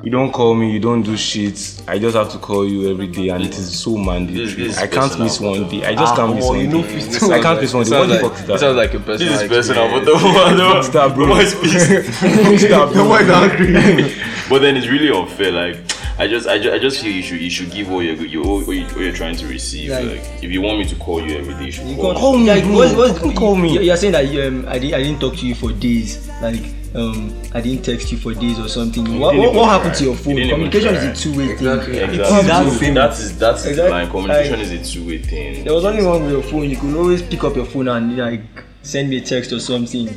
You 0.04 0.12
don't 0.12 0.32
call 0.32 0.54
me. 0.56 0.72
You 0.72 0.80
don't 0.80 1.02
do 1.04 1.18
shit. 1.18 1.82
I 1.88 1.98
just 2.00 2.16
have 2.16 2.32
to 2.32 2.38
call 2.38 2.68
you 2.68 2.90
every 2.92 3.08
day, 3.08 3.30
and 3.30 3.44
it 3.44 3.58
is 3.58 3.80
so 3.80 3.98
mandatory. 3.98 4.46
this 4.46 4.58
is 4.58 4.78
I 4.78 4.88
can't 4.88 5.18
miss 5.20 5.40
one 5.40 5.68
day. 5.70 5.86
I 5.86 5.96
just 5.96 6.16
can't 6.16 6.36
miss 6.36 6.46
one 6.46 6.60
you 6.60 6.68
know, 6.68 6.82
day. 6.84 6.88
fist- 7.02 7.24
I 7.32 7.42
can't 7.42 7.60
miss 7.62 7.74
one 7.74 7.86
day. 7.86 7.98
What 7.98 8.08
Sounds 8.08 8.10
the 8.10 8.14
like, 8.14 8.22
fuck 8.32 8.40
is 8.42 8.48
that? 8.48 8.60
sounds 8.60 8.78
like 8.78 8.94
a 8.94 9.00
personal 9.00 9.34
This 9.34 9.42
is 9.42 9.48
personal, 9.50 9.90
but 9.90 10.04
experience. 10.04 10.22
the 10.22 10.60
woman, 10.70 10.84
Stop, 10.84 11.16
bro. 11.16 11.26
the 11.26 11.30
woman 11.30 11.46
is 11.46 11.56
pissed. 11.56 12.66
Stop, 12.68 12.94
bro. 12.94 14.50
But 14.50 14.60
then 14.60 14.78
it's 14.78 14.88
really 14.88 15.10
unfair. 15.10 15.52
Like 15.52 15.78
I 16.20 16.28
just, 16.28 16.48
I 16.48 16.58
just, 16.60 16.74
I 16.76 16.80
just 16.80 17.02
feel 17.02 17.12
you 17.12 17.22
should, 17.22 17.40
you 17.42 17.50
should 17.50 17.72
give 17.72 17.90
what 17.90 18.00
you're, 18.02 18.16
you, 18.16 18.42
what 18.42 18.68
you- 18.76 18.84
what 18.86 18.98
you're 19.00 19.14
trying 19.14 19.36
to 19.38 19.48
receive. 19.48 19.90
Like- 19.92 20.06
Like, 20.06 20.44
if 20.44 20.52
you 20.52 20.62
want 20.62 20.80
me 20.80 20.86
to 20.86 20.96
call 20.96 21.22
you 21.26 21.38
every 21.38 21.54
day, 21.56 21.66
you 21.66 21.72
should 21.72 21.88
You 21.88 21.96
call 21.96 22.14
can't 22.14 22.16
me. 22.16 22.22
Call 22.22 22.38
me, 22.38 22.48
like, 22.48 22.64
bro. 22.64 22.74
what's, 22.76 23.22
what's, 23.22 23.38
call 23.40 23.56
me. 23.56 23.74
you- 23.74 23.82
You're 23.82 23.98
saying 23.98 24.14
that 24.14 24.26
um, 24.48 24.66
I 24.68 24.80
didn't 24.80 24.94
I 24.96 25.04
didn't 25.04 25.20
talk 25.20 25.36
to 25.38 25.46
you 25.46 25.56
for 25.56 25.72
days. 25.72 26.28
Like 26.42 26.62
um, 26.96 27.34
I 27.54 27.62
didn't 27.62 27.84
text 27.84 28.12
you 28.12 28.18
for 28.18 28.34
days 28.34 28.60
or 28.60 28.68
something. 28.68 29.20
What, 29.20 29.36
what, 29.36 29.54
what 29.54 29.70
happened 29.70 29.96
to 29.96 30.04
your 30.06 30.16
phone? 30.16 30.36
Communication 30.36 30.96
is 30.96 31.04
a 31.04 31.24
two-way 31.24 31.52
Exactly. 31.52 31.94
thing. 31.94 32.10
Exactly. 32.10 32.48
That's 32.48 32.80
That 32.94 33.12
is 33.26 33.38
that 33.40 33.56
is 33.56 33.66
Exactly. 33.68 33.92
line. 33.92 34.10
Communication 34.10 34.60
Like- 34.60 34.68
is 34.72 34.90
a 34.90 34.94
two-way 34.94 35.18
thing. 35.20 35.64
There 35.64 35.74
was 35.74 35.86
only 35.86 36.04
one 36.04 36.24
with 36.24 36.32
your 36.32 36.44
phone. 36.44 36.70
You 36.70 36.78
could 36.78 36.96
always 36.96 37.22
pick 37.22 37.44
up 37.44 37.56
your 37.56 37.66
phone 37.66 37.88
and 37.90 38.18
like 38.18 38.42
send 38.82 39.10
me 39.10 39.18
a 39.18 39.22
text 39.22 39.52
or 39.52 39.60
something. 39.60 40.10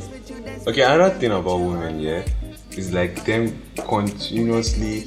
Okay, 0.66 0.82
another 0.82 1.10
thing 1.18 1.30
about 1.32 1.58
women, 1.58 2.00
yeah, 2.00 2.22
is 2.76 2.92
like 2.92 3.24
them 3.24 3.60
continuously 3.76 5.04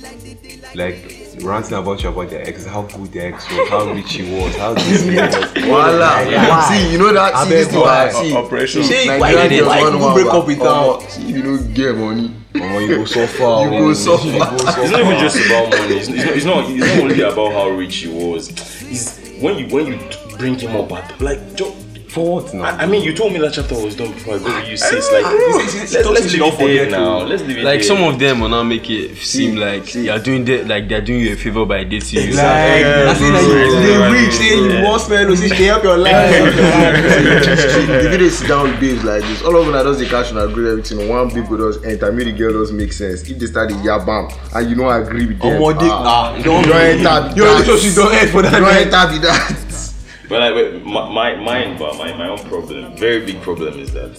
like 0.76 1.25
ranting 1.44 1.78
about 1.78 2.02
you 2.04 2.10
about 2.10 2.30
their 2.30 2.48
ex, 2.48 2.66
how 2.66 2.84
good 2.84 3.12
their 3.12 3.34
ex 3.34 3.50
was, 3.52 3.70
how 3.70 3.92
rich 3.94 4.14
he 4.14 4.24
was, 4.34 4.56
how 4.56 4.74
this 4.74 5.04
he 5.06 5.16
was. 5.16 5.36
Voila. 5.66 6.62
See, 6.70 6.92
you 6.92 6.98
know 6.98 7.14
that. 7.14 7.44
See, 7.44 7.50
this 7.50 7.68
thing. 7.70 7.80
why? 7.80 8.10
See, 8.12 8.36
Operation. 8.36 8.84
Say, 8.84 9.08
Nigerian 9.08 9.20
why 9.20 9.48
did 9.48 9.60
girls 9.60 9.68
why 9.68 9.82
want 9.82 9.94
you 9.96 10.00
one 10.02 10.14
break 10.14 10.26
back. 10.26 10.36
up 10.36 10.48
with 10.48 10.60
Omo, 10.60 11.02
her? 11.04 11.10
See, 11.10 11.32
you 11.32 11.42
don't 11.42 11.74
get 11.74 11.96
money. 11.96 12.36
Oh, 12.56 12.80
you 12.80 12.96
go 12.98 13.06
so 13.06 13.28
far. 13.28 13.64
You 13.66 13.76
oh, 13.76 13.80
go 13.88 13.94
so 13.94 14.20
you 14.22 14.40
far. 14.40 14.54
It's 14.56 14.92
not 14.92 15.00
even 15.02 15.20
just 15.20 15.46
about 15.46 15.70
money. 15.72 15.96
It's, 15.96 16.08
it's, 16.10 16.18
not, 16.18 16.36
it's 16.36 16.46
not. 16.46 16.70
It's 16.70 16.86
not 16.96 17.04
only 17.04 17.22
about 17.22 17.52
how 17.52 17.70
rich 17.70 17.96
he 17.98 18.08
was. 18.10 18.50
It's 18.84 19.20
when 19.42 19.58
you 19.60 19.68
when 19.68 19.88
you 19.88 20.00
bring 20.38 20.58
him 20.58 20.76
up 20.76 20.92
at 20.94 21.20
like. 21.22 21.56
jo- 21.56 21.76
For 22.16 22.36
what 22.36 22.54
now? 22.54 22.64
I, 22.64 22.84
I 22.84 22.86
mean, 22.86 23.04
you 23.04 23.14
told 23.14 23.34
me 23.34 23.40
that 23.40 23.52
chapter 23.52 23.76
was 23.76 23.94
done 23.94 24.14
before 24.14 24.36
I 24.36 24.38
go 24.38 24.46
what 24.46 24.70
you 24.70 24.78
say. 24.78 24.96
Like, 24.96 25.26
let's, 25.26 25.76
it's, 25.76 25.94
let's, 25.96 26.08
let's 26.08 26.32
leave 26.34 26.44
it 26.44 26.58
there 26.60 26.90
now. 26.90 27.18
Let's 27.24 27.44
leave 27.44 27.58
it 27.58 27.66
Like, 27.66 27.82
there. 27.82 27.90
some 27.90 28.02
of 28.06 28.18
them 28.18 28.40
will 28.40 28.48
now 28.48 28.64
make 28.64 28.90
it 28.90 29.18
seem 29.18 29.58
like 29.58 29.94
you're 29.94 30.18
doing 30.20 30.46
that, 30.46 30.66
like 30.66 30.88
they're 30.88 31.02
doing 31.02 31.20
you 31.20 31.34
a 31.34 31.36
favor 31.36 31.66
by 31.66 31.84
dating 31.84 32.20
you. 32.22 32.28
Exactly. 32.28 32.88
Yeah, 32.88 33.12
I 33.12 33.14
say 33.16 33.32
that 33.36 33.44
you, 33.44 33.80
they 33.84 34.24
rich, 34.24 34.34
say 34.34 34.80
you 34.80 34.86
want 34.86 35.02
smell, 35.02 35.36
they 35.36 35.66
help 35.66 35.84
your 35.84 35.98
life. 35.98 36.16
The 38.06 38.10
video 38.10 38.30
sit 38.30 38.48
down 38.48 38.80
babes 38.80 39.04
like 39.04 39.22
this. 39.24 39.42
All 39.44 39.54
of 39.58 39.66
them 39.66 39.74
that 39.74 39.84
does 39.84 40.00
the 40.00 40.06
cash 40.06 40.30
and 40.30 40.40
agree 40.40 40.70
everything. 40.72 41.10
One 41.10 41.30
people 41.30 41.58
does 41.58 41.84
enter, 41.84 42.14
me 42.14 42.24
the 42.24 42.32
girl 42.32 42.54
does 42.54 42.72
make 42.72 42.94
sense. 42.94 43.30
If 43.30 43.40
they 43.40 43.48
start 43.48 43.68
the 43.72 43.76
yabam 43.76 44.32
and 44.56 44.70
you 44.70 44.78
don't 44.78 45.04
agree 45.04 45.26
with 45.28 45.42
them, 45.42 45.62
oh, 45.62 45.76
ah, 45.82 46.42
don't 46.42 46.66
enter. 46.66 47.36
You 47.36 47.44
don't 47.44 48.14
enter 48.16 48.38
with 48.38 49.22
that. 49.22 49.92
But 50.28 50.84
my, 50.84 51.10
my 51.10 51.36
mine, 51.36 51.78
but 51.78 51.98
my, 51.98 52.14
my 52.14 52.30
own 52.30 52.40
problem, 52.50 52.96
very 52.98 53.26
big 53.26 53.42
problem 53.42 53.80
is 53.80 53.94
that 53.94 54.12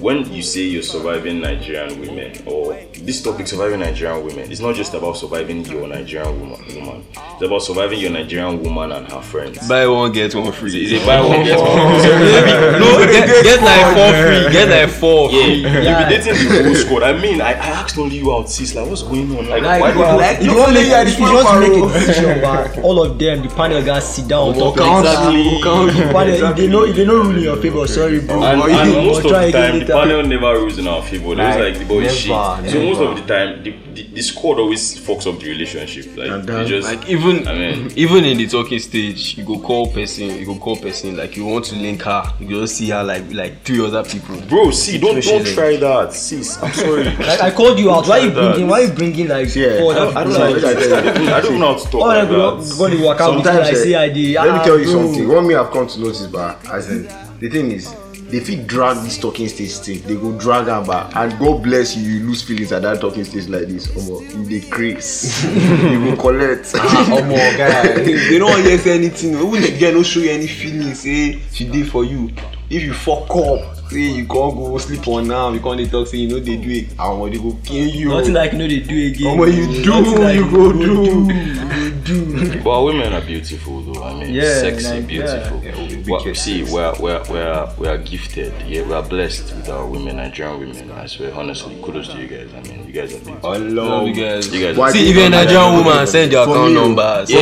when 0.00 0.30
you 0.32 0.42
say 0.42 0.62
you're 0.62 0.82
surviving 0.82 1.40
Nigerian 1.40 2.00
women 2.00 2.32
or 2.46 2.74
this 2.94 3.22
topic 3.22 3.46
surviving 3.46 3.80
Nigerian 3.80 4.24
women, 4.24 4.50
it's 4.50 4.60
not 4.60 4.74
just 4.74 4.94
about 4.94 5.16
surviving 5.16 5.64
your 5.64 5.86
Nigerian 5.86 6.38
woman. 6.40 6.60
woman. 6.74 7.04
It's 7.12 7.42
about 7.42 7.62
surviving 7.62 8.00
your 8.00 8.10
Nigerian 8.10 8.62
woman 8.62 8.92
and 8.92 9.10
her 9.10 9.20
friends. 9.20 9.66
Buy 9.68 9.86
one 9.86 10.12
get 10.12 10.34
one 10.34 10.52
free. 10.52 10.84
Is 10.84 10.92
it 10.92 11.06
buy 11.06 11.20
one 11.20 11.44
get 11.44 11.58
one 11.58 12.00
free? 12.00 12.08
no, 12.80 13.06
get, 13.06 13.44
get 13.44 13.62
like 13.62 13.94
four 13.94 14.12
free. 14.12 14.52
Get 14.52 14.68
like 14.68 14.90
four 14.90 15.28
free. 15.30 15.38
Yeah, 15.38 15.80
yeah. 15.80 16.00
you 16.00 16.16
be 16.16 16.22
dating 16.22 16.48
the 16.48 16.62
whole 16.64 16.74
squad. 16.74 17.02
I 17.02 17.20
mean, 17.20 17.40
I, 17.40 17.52
I 17.52 17.68
asked 17.82 17.98
only 17.98 18.16
you 18.16 18.32
out, 18.32 18.48
sis. 18.48 18.74
Like, 18.74 18.88
what's 18.88 19.02
going 19.02 19.36
on? 19.36 19.48
Like, 19.48 19.62
like 19.62 19.80
why 19.80 19.92
do 19.92 19.98
you 19.98 20.04
like? 20.04 20.42
You 20.42 20.56
want 20.56 20.68
to 20.68 20.74
make 20.74 20.86
it? 20.88 21.18
You 21.18 21.24
want 21.24 21.60
make 21.60 21.82
a 21.82 21.98
decision? 21.98 22.40
But 22.40 22.78
all 22.78 23.02
of 23.02 23.18
them, 23.18 23.42
the 23.42 23.48
panel 23.48 23.82
guys 23.84 24.14
sit 24.14 24.28
down. 24.28 24.56
Walk 24.56 24.78
out. 24.78 25.00
Exactly. 25.00 25.42
the 25.42 25.62
panel. 25.62 25.88
Exactly. 25.88 26.48
If 26.48 26.56
they 26.56 26.68
know, 26.68 26.84
if 26.84 26.96
they 26.96 27.04
know 27.04 27.22
rule 27.22 27.36
in 27.36 27.42
your 27.42 27.56
favor, 27.56 27.86
sorry, 27.86 28.20
bro. 28.20 28.42
And, 28.42 28.62
and 28.62 29.06
most 29.06 29.24
of 29.24 29.30
the 29.30 29.52
time. 29.52 29.81
The 29.86 29.94
later. 29.94 30.08
panel 30.08 30.22
never 30.26 30.52
rules 30.60 30.78
in 30.78 30.86
our 30.86 31.02
favor. 31.02 31.34
They 31.34 31.42
always 31.42 31.56
Like, 31.56 31.72
like 31.74 31.78
the 31.78 31.84
boy 31.86 32.00
never, 32.02 32.14
shit. 32.14 32.70
So 32.72 32.82
most 32.82 33.00
of 33.00 33.16
the 33.16 33.34
time, 33.34 33.62
the, 33.64 33.70
the, 33.94 34.02
the 34.14 34.22
squad 34.22 34.58
always 34.58 34.98
fucks 35.00 35.26
up 35.32 35.38
the 35.40 35.48
relationship. 35.50 36.16
Like, 36.16 36.30
And 36.30 36.44
then, 36.48 36.66
just 36.66 36.88
Like 36.88 37.08
even 37.08 37.46
I 37.48 37.54
mean- 37.54 37.92
even 37.96 38.24
in 38.24 38.38
the 38.38 38.46
talking 38.48 38.78
stage, 38.78 39.36
you 39.36 39.44
go 39.44 39.58
call 39.58 39.86
person, 39.92 40.30
you 40.38 40.46
go 40.46 40.56
call 40.56 40.76
person 40.76 41.16
like 41.16 41.36
you 41.36 41.44
want 41.46 41.64
to 41.66 41.76
link 41.76 42.02
her. 42.02 42.22
You 42.40 42.48
go 42.48 42.66
see 42.66 42.88
her 42.90 43.02
like 43.04 43.32
like 43.32 43.62
three 43.62 43.84
other 43.84 44.02
people. 44.04 44.40
Bro, 44.48 44.70
see, 44.72 44.98
don't 44.98 45.22
don't 45.22 45.46
try 45.46 45.76
that, 45.76 46.12
sis. 46.12 46.62
I'm 46.62 46.72
sorry. 46.72 47.04
Like 47.18 47.40
I 47.42 47.50
called 47.50 47.78
you 47.78 47.90
out. 47.90 48.06
Why 48.08 48.18
you 48.18 48.30
Try 48.32 48.42
that. 48.42 48.50
bringing? 48.52 48.68
Why 48.68 48.80
you 48.80 48.92
bringing 48.92 49.28
like 49.28 49.54
Yeah, 49.54 49.78
four 49.80 49.92
I 49.92 49.96
don't- 49.96 50.16
other 50.16 50.18
I 50.18 50.24
people? 50.24 50.32
don't 50.32 50.62
like- 50.62 50.76
like 50.76 50.88
that. 50.88 51.32
I 51.34 51.40
don't 51.40 51.58
know 51.60 51.72
how 51.72 51.78
to 51.78 51.84
talk 51.84 51.94
Oh, 51.94 52.06
like 52.06 52.18
like, 52.22 52.28
go 52.30 52.56
go 52.78 52.88
the 52.88 53.06
workout 53.06 53.36
with 53.36 53.44
you. 53.46 53.52
Sometimes, 53.52 53.68
I 53.68 53.70
eh, 53.70 53.82
see 53.82 53.94
I 53.94 54.08
did. 54.08 54.34
let 54.34 54.44
me 54.44 54.50
Ah, 54.58 54.64
tell 54.64 54.78
you 54.78 54.86
something. 54.86 55.28
What 55.28 55.44
me 55.44 55.54
I've 55.54 55.70
come 55.70 55.86
to 55.86 56.00
notice, 56.00 56.26
but 56.26 56.58
as 56.70 56.90
in 56.90 57.02
the 57.40 57.48
thing 57.50 57.72
is, 57.72 57.94
they 58.32 58.40
fit 58.40 58.66
drag 58.66 58.96
this 59.04 59.18
talking 59.18 59.46
stage 59.46 59.76
thing. 59.76 60.00
They 60.06 60.16
go 60.16 60.32
drag 60.38 60.66
am 60.66 60.86
back, 60.86 61.14
and 61.14 61.38
God 61.38 61.62
bless 61.62 61.94
you, 61.94 62.02
you 62.10 62.26
lose 62.26 62.42
feelings 62.42 62.72
at 62.72 62.80
that 62.80 62.98
talking 62.98 63.24
stage 63.24 63.46
like 63.46 63.68
this. 63.68 63.88
Omo, 63.88 64.22
you 64.34 64.48
dey 64.60 64.66
craze, 64.70 65.44
you 65.92 66.16
go 66.16 66.16
collect. 66.22 66.64
Omo, 66.72 67.56
guy, 67.58 67.92
they, 68.02 68.38
don't 68.38 68.50
want 68.50 68.64
to 68.64 68.78
say 68.78 68.94
anything. 68.94 69.34
Even 69.34 69.60
the 69.60 69.76
girl 69.78 69.92
don't 69.92 70.02
show 70.06 70.20
you 70.20 70.30
any 70.30 70.46
feelings. 70.46 71.00
Say 71.00 71.40
she 71.52 71.68
did 71.68 71.90
for 71.90 72.04
you. 72.04 72.30
If 72.70 72.82
you 72.82 72.94
fuck 72.94 73.28
up, 73.36 73.81
say 73.92 74.00
you 74.00 74.26
can't 74.26 74.54
go 74.56 74.78
sleep 74.78 75.06
on 75.08 75.28
now. 75.28 75.52
You 75.52 75.60
can't 75.60 75.78
dey 75.78 75.86
talk. 75.88 76.06
Say 76.08 76.18
you 76.18 76.28
know 76.28 76.40
they 76.40 76.56
do 76.56 76.70
it. 76.70 76.88
Omo, 76.96 77.30
they 77.30 77.38
go 77.38 77.56
kill 77.64 77.86
you. 77.88 78.08
Nothing 78.08 78.34
like 78.34 78.52
you 78.52 78.58
know 78.58 78.68
they 78.68 78.80
do 78.80 79.06
again. 79.06 79.38
Omo, 79.38 79.46
you 79.52 79.82
do, 79.82 79.90
Nothing 79.90 80.22
like 80.22 80.36
you 80.36 80.50
go 80.50 80.72
do. 80.72 81.62
But 82.62 82.82
women 82.82 83.12
are 83.12 83.20
beautiful, 83.20 83.80
though. 83.82 84.02
I 84.02 84.14
mean, 84.14 84.34
Yeah, 84.34 84.54
sexy, 84.60 84.88
like, 84.88 85.06
beautiful. 85.06 85.62
yeah. 85.62 85.74
Yeah, 85.76 85.88
we 86.04 86.10
Well, 86.10 86.20
wicked. 86.24 86.36
see, 86.36 86.62
we're, 86.64 86.92
we're, 87.00 87.22
we're, 87.30 87.68
we're 87.78 87.98
gifted. 87.98 88.52
Yeah, 88.66 88.82
we're 88.88 89.02
blessed 89.02 89.54
with 89.56 89.68
our 89.68 89.86
women, 89.86 90.16
Nigerian 90.16 90.58
women. 90.60 90.90
I 90.92 91.06
swear, 91.06 91.32
honestly, 91.34 91.76
kudos 91.82 92.08
to 92.08 92.18
you 92.20 92.26
guys. 92.28 92.48
I 92.54 92.60
mean, 92.68 92.86
you 92.86 92.92
guys 92.92 93.14
are 93.14 93.18
beautiful. 93.24 93.50
Love 93.50 93.62
Hello. 93.62 94.04
you 94.06 94.14
guys. 94.14 94.52
You 94.52 94.66
guys 94.66 94.76
Why 94.76 94.90
See, 94.92 95.10
if 95.10 95.16
you're 95.16 95.26
a 95.26 95.30
Nigerian 95.30 95.74
woman, 95.84 96.06
send 96.06 96.32
your 96.32 96.44
For 96.44 96.50
account 96.52 96.68
me, 96.72 96.74
number. 96.80 97.24
Yeah, 97.28 97.38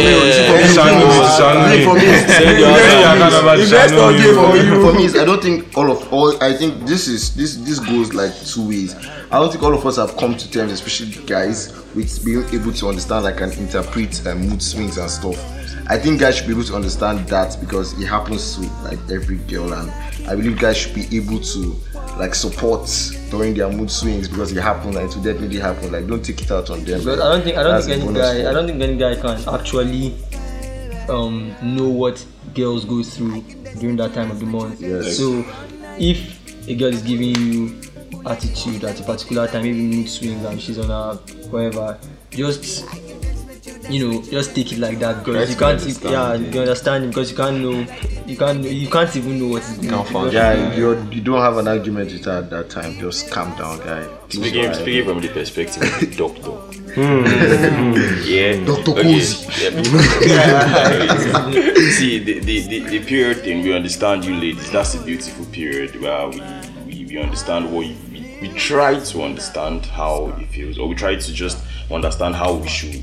Shanu, 0.76 1.08
Shanu. 1.36 1.84
for 1.84 1.94
me, 1.94 2.00
Send 2.00 2.58
your 2.58 2.76
Send 2.76 3.00
your 3.00 3.10
account 3.10 3.32
number 3.32 3.56
to 3.56 3.62
Invest 3.62 3.94
Shanu, 3.94 4.06
on 4.06 4.14
you 4.14 4.20
you 4.20 4.34
know. 4.34 4.50
for 4.50 4.56
you. 4.56 4.90
for 4.92 4.98
me, 4.98 5.04
is 5.04 5.16
I 5.16 5.24
don't 5.24 5.42
think 5.42 5.76
all 5.76 5.90
of 5.90 6.12
all. 6.12 6.39
I 6.40 6.54
think 6.54 6.86
this 6.86 7.06
is 7.06 7.34
this 7.34 7.56
this 7.56 7.78
goes 7.78 8.14
like 8.14 8.34
two 8.46 8.66
ways. 8.66 8.94
I 9.30 9.38
don't 9.38 9.50
think 9.50 9.62
all 9.62 9.74
of 9.74 9.84
us 9.84 9.96
have 9.96 10.16
come 10.16 10.36
to 10.36 10.50
terms, 10.50 10.72
especially 10.72 11.12
guys, 11.26 11.72
with 11.94 12.24
being 12.24 12.44
able 12.54 12.72
to 12.72 12.88
understand 12.88 13.24
like 13.24 13.40
and 13.40 13.52
interpret 13.54 14.26
uh, 14.26 14.34
mood 14.34 14.62
swings 14.62 14.96
and 14.96 15.10
stuff. 15.10 15.38
I 15.88 15.98
think 15.98 16.20
guys 16.20 16.36
should 16.36 16.46
be 16.46 16.52
able 16.52 16.64
to 16.64 16.76
understand 16.76 17.28
that 17.28 17.58
because 17.60 18.00
it 18.00 18.06
happens 18.06 18.54
to 18.56 18.62
like 18.84 18.98
every 19.10 19.36
girl, 19.36 19.72
and 19.72 19.90
I 20.28 20.34
believe 20.34 20.58
guys 20.58 20.78
should 20.78 20.94
be 20.94 21.04
able 21.16 21.40
to 21.40 21.76
like 22.16 22.34
support 22.34 22.88
during 23.30 23.54
their 23.54 23.68
mood 23.70 23.90
swings 23.90 24.28
because 24.28 24.52
it 24.52 24.60
happens 24.62 24.96
and 24.96 25.10
it 25.10 25.14
will 25.14 25.22
definitely 25.22 25.58
happen. 25.58 25.92
Like 25.92 26.06
don't 26.06 26.24
take 26.24 26.40
it 26.42 26.50
out 26.50 26.70
on 26.70 26.84
them. 26.84 27.00
Because 27.00 27.20
I 27.20 27.32
don't 27.32 27.42
think 27.42 27.56
I 27.58 27.62
don't 27.62 27.82
think 27.82 28.02
any 28.02 28.14
guy 28.14 28.48
I 28.48 28.52
don't 28.52 28.66
think 28.66 28.82
any 28.82 28.96
guy 28.96 29.14
can 29.16 29.46
actually 29.54 30.14
um 31.08 31.54
know 31.62 31.88
what 31.88 32.24
girls 32.54 32.84
go 32.84 33.02
through 33.02 33.42
during 33.78 33.96
that 33.96 34.14
time 34.14 34.30
of 34.30 34.40
the 34.40 34.46
month. 34.46 34.80
Yes. 34.80 35.18
So 35.18 35.44
if 36.00 36.66
a 36.66 36.74
girl 36.74 36.92
is 36.92 37.02
giving 37.02 37.36
you 37.36 37.80
attitude 38.26 38.84
at 38.84 38.98
a 38.98 39.02
particular 39.02 39.46
time, 39.46 39.62
maybe 39.62 39.82
mood 39.82 40.08
swings 40.08 40.44
and 40.44 40.60
she's 40.60 40.78
on 40.78 40.88
her 40.88 41.20
whatever, 41.50 41.98
just 42.30 42.84
you 43.88 44.06
know, 44.12 44.22
just 44.22 44.54
take 44.54 44.72
it 44.72 44.78
like 44.78 44.98
that 44.98 45.24
because 45.24 45.50
you 45.50 45.56
can't 45.56 45.80
understand, 45.80 46.12
yeah, 46.12 46.34
yeah. 46.34 46.52
you 46.54 46.60
understand 46.60 47.08
because 47.08 47.30
you 47.30 47.36
can't 47.36 47.58
know 47.60 47.86
you 48.26 48.36
can't 48.36 48.62
you 48.62 48.88
can't 48.88 49.16
even 49.16 49.38
know 49.38 49.48
what 49.48 49.62
is 49.62 49.78
going 49.78 49.94
on. 49.94 50.06
find 50.06 50.32
Yeah, 50.32 50.74
you 50.74 51.02
you 51.10 51.20
don't 51.20 51.40
have 51.40 51.56
an 51.56 51.66
argument 51.66 52.12
with 52.12 52.24
her 52.26 52.38
at 52.38 52.50
that 52.50 52.68
time. 52.70 52.98
Just 52.98 53.30
calm 53.30 53.56
down, 53.56 53.78
guy. 53.78 54.06
Speaking, 54.28 54.66
Right. 54.66 54.76
speaking 54.76 55.04
from 55.08 55.20
the 55.20 55.28
perspective 55.28 55.82
of 55.82 56.00
the 56.00 56.06
doctor. 56.24 56.50
Hmm. 56.94 57.24
yeah. 58.24 58.64
Dr. 58.64 58.90
Okay. 58.92 59.02
Cozy. 59.02 59.46
Yeah. 60.28 61.50
See, 61.90 62.18
the, 62.22 62.40
the, 62.40 62.60
the, 62.68 62.80
the 62.80 63.00
period 63.04 63.38
thing, 63.38 63.62
we 63.62 63.72
understand 63.74 64.24
you 64.24 64.34
ladies. 64.34 64.70
That's 64.70 64.94
a 64.94 65.02
beautiful 65.02 65.46
period 65.46 66.00
where 66.00 66.28
we, 66.28 66.40
we, 66.86 67.04
we 67.06 67.18
understand 67.18 67.72
what 67.72 67.86
you, 67.86 67.96
we, 68.12 68.38
we 68.42 68.48
try 68.54 68.98
to 68.98 69.22
understand 69.22 69.86
how 69.86 70.26
it 70.38 70.46
feels, 70.48 70.78
or 70.78 70.88
we 70.88 70.94
try 70.94 71.16
to 71.16 71.32
just 71.32 71.58
understand 71.90 72.34
how 72.36 72.54
we 72.54 72.68
should 72.68 73.02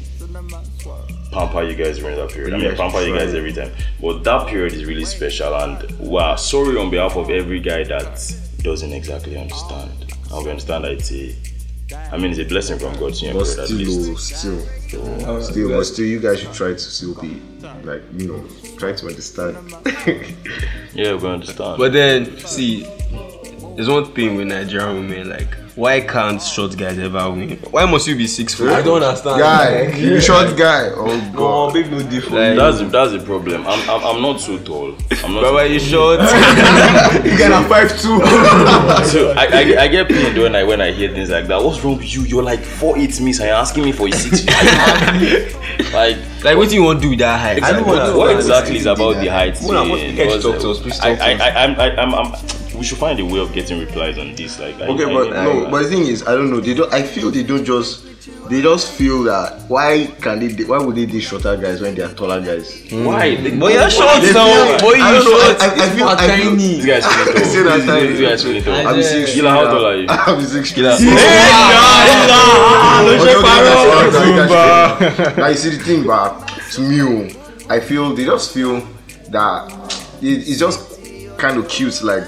pamper 1.32 1.64
you 1.64 1.76
guys 1.76 2.00
during 2.00 2.16
that 2.18 2.30
period. 2.30 2.54
I 2.54 2.58
mean, 2.58 2.68
guys 2.70 2.78
pamper 2.78 3.02
you 3.02 3.16
guys 3.18 3.34
every 3.34 3.54
time, 3.54 3.72
but 4.02 4.24
that 4.24 4.48
period 4.48 4.74
is 4.74 4.86
really 4.86 5.06
special. 5.06 5.54
And 5.56 5.92
wow, 6.00 6.36
sorry 6.36 6.78
on 6.78 6.90
behalf 6.90 7.16
of 7.16 7.30
every 7.30 7.60
guy 7.60 7.84
that 7.84 8.36
doesn't 8.64 8.92
exactly 8.94 9.38
understand. 9.38 9.92
And 10.32 10.44
we 10.46 10.50
understand 10.52 10.84
that 10.86 10.92
it's 10.94 11.12
a, 11.12 11.36
I 12.12 12.18
mean, 12.18 12.32
it's 12.32 12.40
a 12.40 12.46
blessing 12.46 12.80
from 12.80 12.94
God 13.00 13.14
to 13.16 13.26
your 13.26 13.34
But 13.34 13.44
period 13.46 13.60
at 13.60 13.66
still, 13.68 13.78
least. 13.78 14.10
oh, 14.10 14.16
still, 14.16 14.60
still, 14.88 15.26
uh, 15.74 15.78
but 15.78 15.84
still, 15.86 16.06
you 16.06 16.20
guys 16.20 16.40
should 16.42 16.54
try 16.54 16.70
to 16.74 16.80
still 16.80 17.16
be 17.22 17.42
like 17.84 18.02
you 18.18 18.28
know, 18.28 18.46
try 18.78 18.92
to 18.94 19.08
understand. 19.08 19.56
Yeah, 20.94 21.14
we 21.14 21.28
understand. 21.30 21.78
But 21.78 21.94
then, 21.94 22.38
see, 22.40 22.82
there's 23.76 23.88
one 23.90 24.06
thing 24.14 24.36
with 24.36 24.48
Nigerian 24.48 24.96
women, 25.08 25.30
like, 25.30 25.56
why 25.78 26.02
can't 26.02 26.42
short 26.42 26.76
guys 26.76 26.98
ever 26.98 27.30
win? 27.30 27.52
Why 27.70 27.86
must 27.86 28.08
you 28.08 28.16
be 28.16 28.26
six 28.26 28.56
foot? 28.56 28.70
I 28.72 28.82
don't 28.82 29.02
understand. 29.04 29.40
guy, 29.40 29.96
you 29.96 30.20
short 30.20 30.58
guy. 30.58 30.90
Oh 30.90 31.06
No, 31.06 31.32
god. 31.38 31.74
babe, 31.76 31.92
no 31.92 32.02
different. 32.02 32.58
Like, 32.58 32.58
that's 32.58 32.92
that's 32.92 33.12
the 33.12 33.20
problem. 33.20 33.62
I'm, 33.68 33.88
I'm, 33.88 34.04
I'm 34.04 34.22
not 34.24 34.42
so 34.42 34.58
tall. 34.58 34.96
I'm 35.24 35.36
not. 35.36 35.42
but 35.42 35.50
so 35.50 35.54
why 35.54 35.66
you 35.66 35.80
short? 35.80 36.20
You 37.24 37.38
get 37.38 37.52
a 37.52 37.64
five 37.70 37.90
two. 38.02 38.18
So 39.08 39.32
I, 39.38 39.46
I, 39.54 39.84
I 39.84 39.88
get 39.88 40.08
pained 40.10 40.38
when 40.40 40.56
I 40.56 40.64
when 40.64 40.82
I 40.82 40.92
hear 40.92 41.12
things 41.12 41.30
like 41.30 41.46
that. 41.48 41.62
What's 41.64 41.84
wrong 41.84 41.98
with 41.98 42.12
you? 42.14 42.24
You're 42.24 42.44
like 42.44 42.62
four 42.62 42.98
eight 42.98 43.22
miss 43.22 43.40
and 43.40 43.48
you're 43.50 43.56
asking 43.56 43.84
me 43.86 43.92
for 43.92 44.08
a 44.08 44.12
six 44.12 44.42
feet. 44.46 45.56
like 45.94 46.18
like, 46.44 46.58
what 46.58 46.70
do 46.70 46.76
you 46.76 46.84
want 46.84 47.00
to 47.00 47.04
do 47.04 47.10
with 47.12 47.20
that 47.20 47.40
height? 47.40 47.58
exactly, 47.60 47.84
don't 47.84 47.88
what, 47.88 48.02
wanna- 48.02 48.18
what 48.18 48.30
I 48.30 48.34
exactly 48.36 48.78
is 48.78 48.86
about 48.88 49.14
the 49.16 49.28
height? 49.28 49.62
Mona, 49.62 49.88
what- 49.88 50.00
thing? 50.00 50.18
you 50.18 50.42
talk 50.42 50.60
to 50.60 50.72
us, 50.72 50.80
please 50.80 51.00
I, 51.02 51.14
talk 51.16 51.22
I, 51.22 51.34
to 51.34 51.34
us. 51.36 51.42
I, 51.42 51.64
I'm, 51.64 51.80
I, 51.80 52.02
I'm, 52.02 52.16
I'm, 52.16 52.67
we 52.78 52.84
should 52.84 52.98
find 52.98 53.20
a 53.20 53.26
way 53.26 53.40
of 53.40 53.52
getting 53.54 53.80
replies 53.80 54.18
on 54.18 54.36
this. 54.36 54.60
Like 54.60 54.80
I- 54.82 54.88
Okay, 54.88 55.06
I- 55.06 55.14
but 55.14 55.36
I- 55.36 55.46
no, 55.46 55.70
but 55.72 55.84
the 55.84 55.90
thing 55.90 56.06
is, 56.08 56.24
I 56.28 56.32
don't 56.36 56.50
know. 56.52 56.60
They 56.60 56.74
don't. 56.74 56.94
I 56.94 57.04
feel 57.04 57.32
they 57.32 57.44
don't 57.44 57.66
just. 57.66 58.04
They 58.50 58.62
just 58.62 58.92
feel 58.94 59.24
that 59.24 59.64
why 59.68 60.08
can 60.22 60.40
they? 60.40 60.64
Why 60.64 60.78
would 60.80 60.96
they 60.96 61.06
date 61.06 61.20
shorter 61.22 61.56
guys 61.58 61.82
when 61.82 61.96
they 61.96 62.02
are 62.04 62.14
taller 62.14 62.40
guys? 62.42 62.82
why? 62.92 63.36
Boy, 63.36 63.72
you're 63.74 63.90
short 63.90 64.22
They 64.22 64.32
now. 64.34 64.78
Boy, 64.80 64.96
I 65.00 65.16
you 65.16 65.22
short. 65.24 65.62
I, 65.62 65.68
I 65.76 65.90
feel. 65.96 66.08
I 66.08 66.38
feel. 66.38 66.56
These 66.56 66.86
guys 66.86 67.06
feeling 67.06 67.44
Say 67.52 67.64
that 67.64 67.86
tall. 67.86 68.02
These 68.02 68.22
guys 68.22 68.44
feeling 68.44 68.64
tall. 68.64 68.88
I'm 68.88 69.04
six. 69.04 69.34
Gila, 69.36 69.50
how 69.50 69.64
tall 69.66 69.86
are 69.86 69.96
you? 69.96 70.06
I'm 70.10 70.42
six. 70.46 70.72
Gila. 70.72 70.96
Okay, 71.88 73.36
okay, 73.36 73.42
that's 73.44 74.18
fine, 74.18 74.36
that's 74.36 75.26
fine. 75.26 75.38
Now 75.38 75.48
you 75.48 75.56
see 75.56 75.70
the 75.70 75.84
thing, 75.84 76.06
but 76.06 76.48
to 76.74 76.82
me, 76.82 77.02
oh, 77.02 77.66
I 77.70 77.80
feel 77.80 78.14
they 78.16 78.26
just 78.26 78.54
feel 78.54 78.82
that 79.30 79.72
it, 80.22 80.48
it's 80.48 80.60
just 80.60 81.38
kind 81.38 81.58
of 81.58 81.68
cute, 81.68 82.02
like 82.04 82.24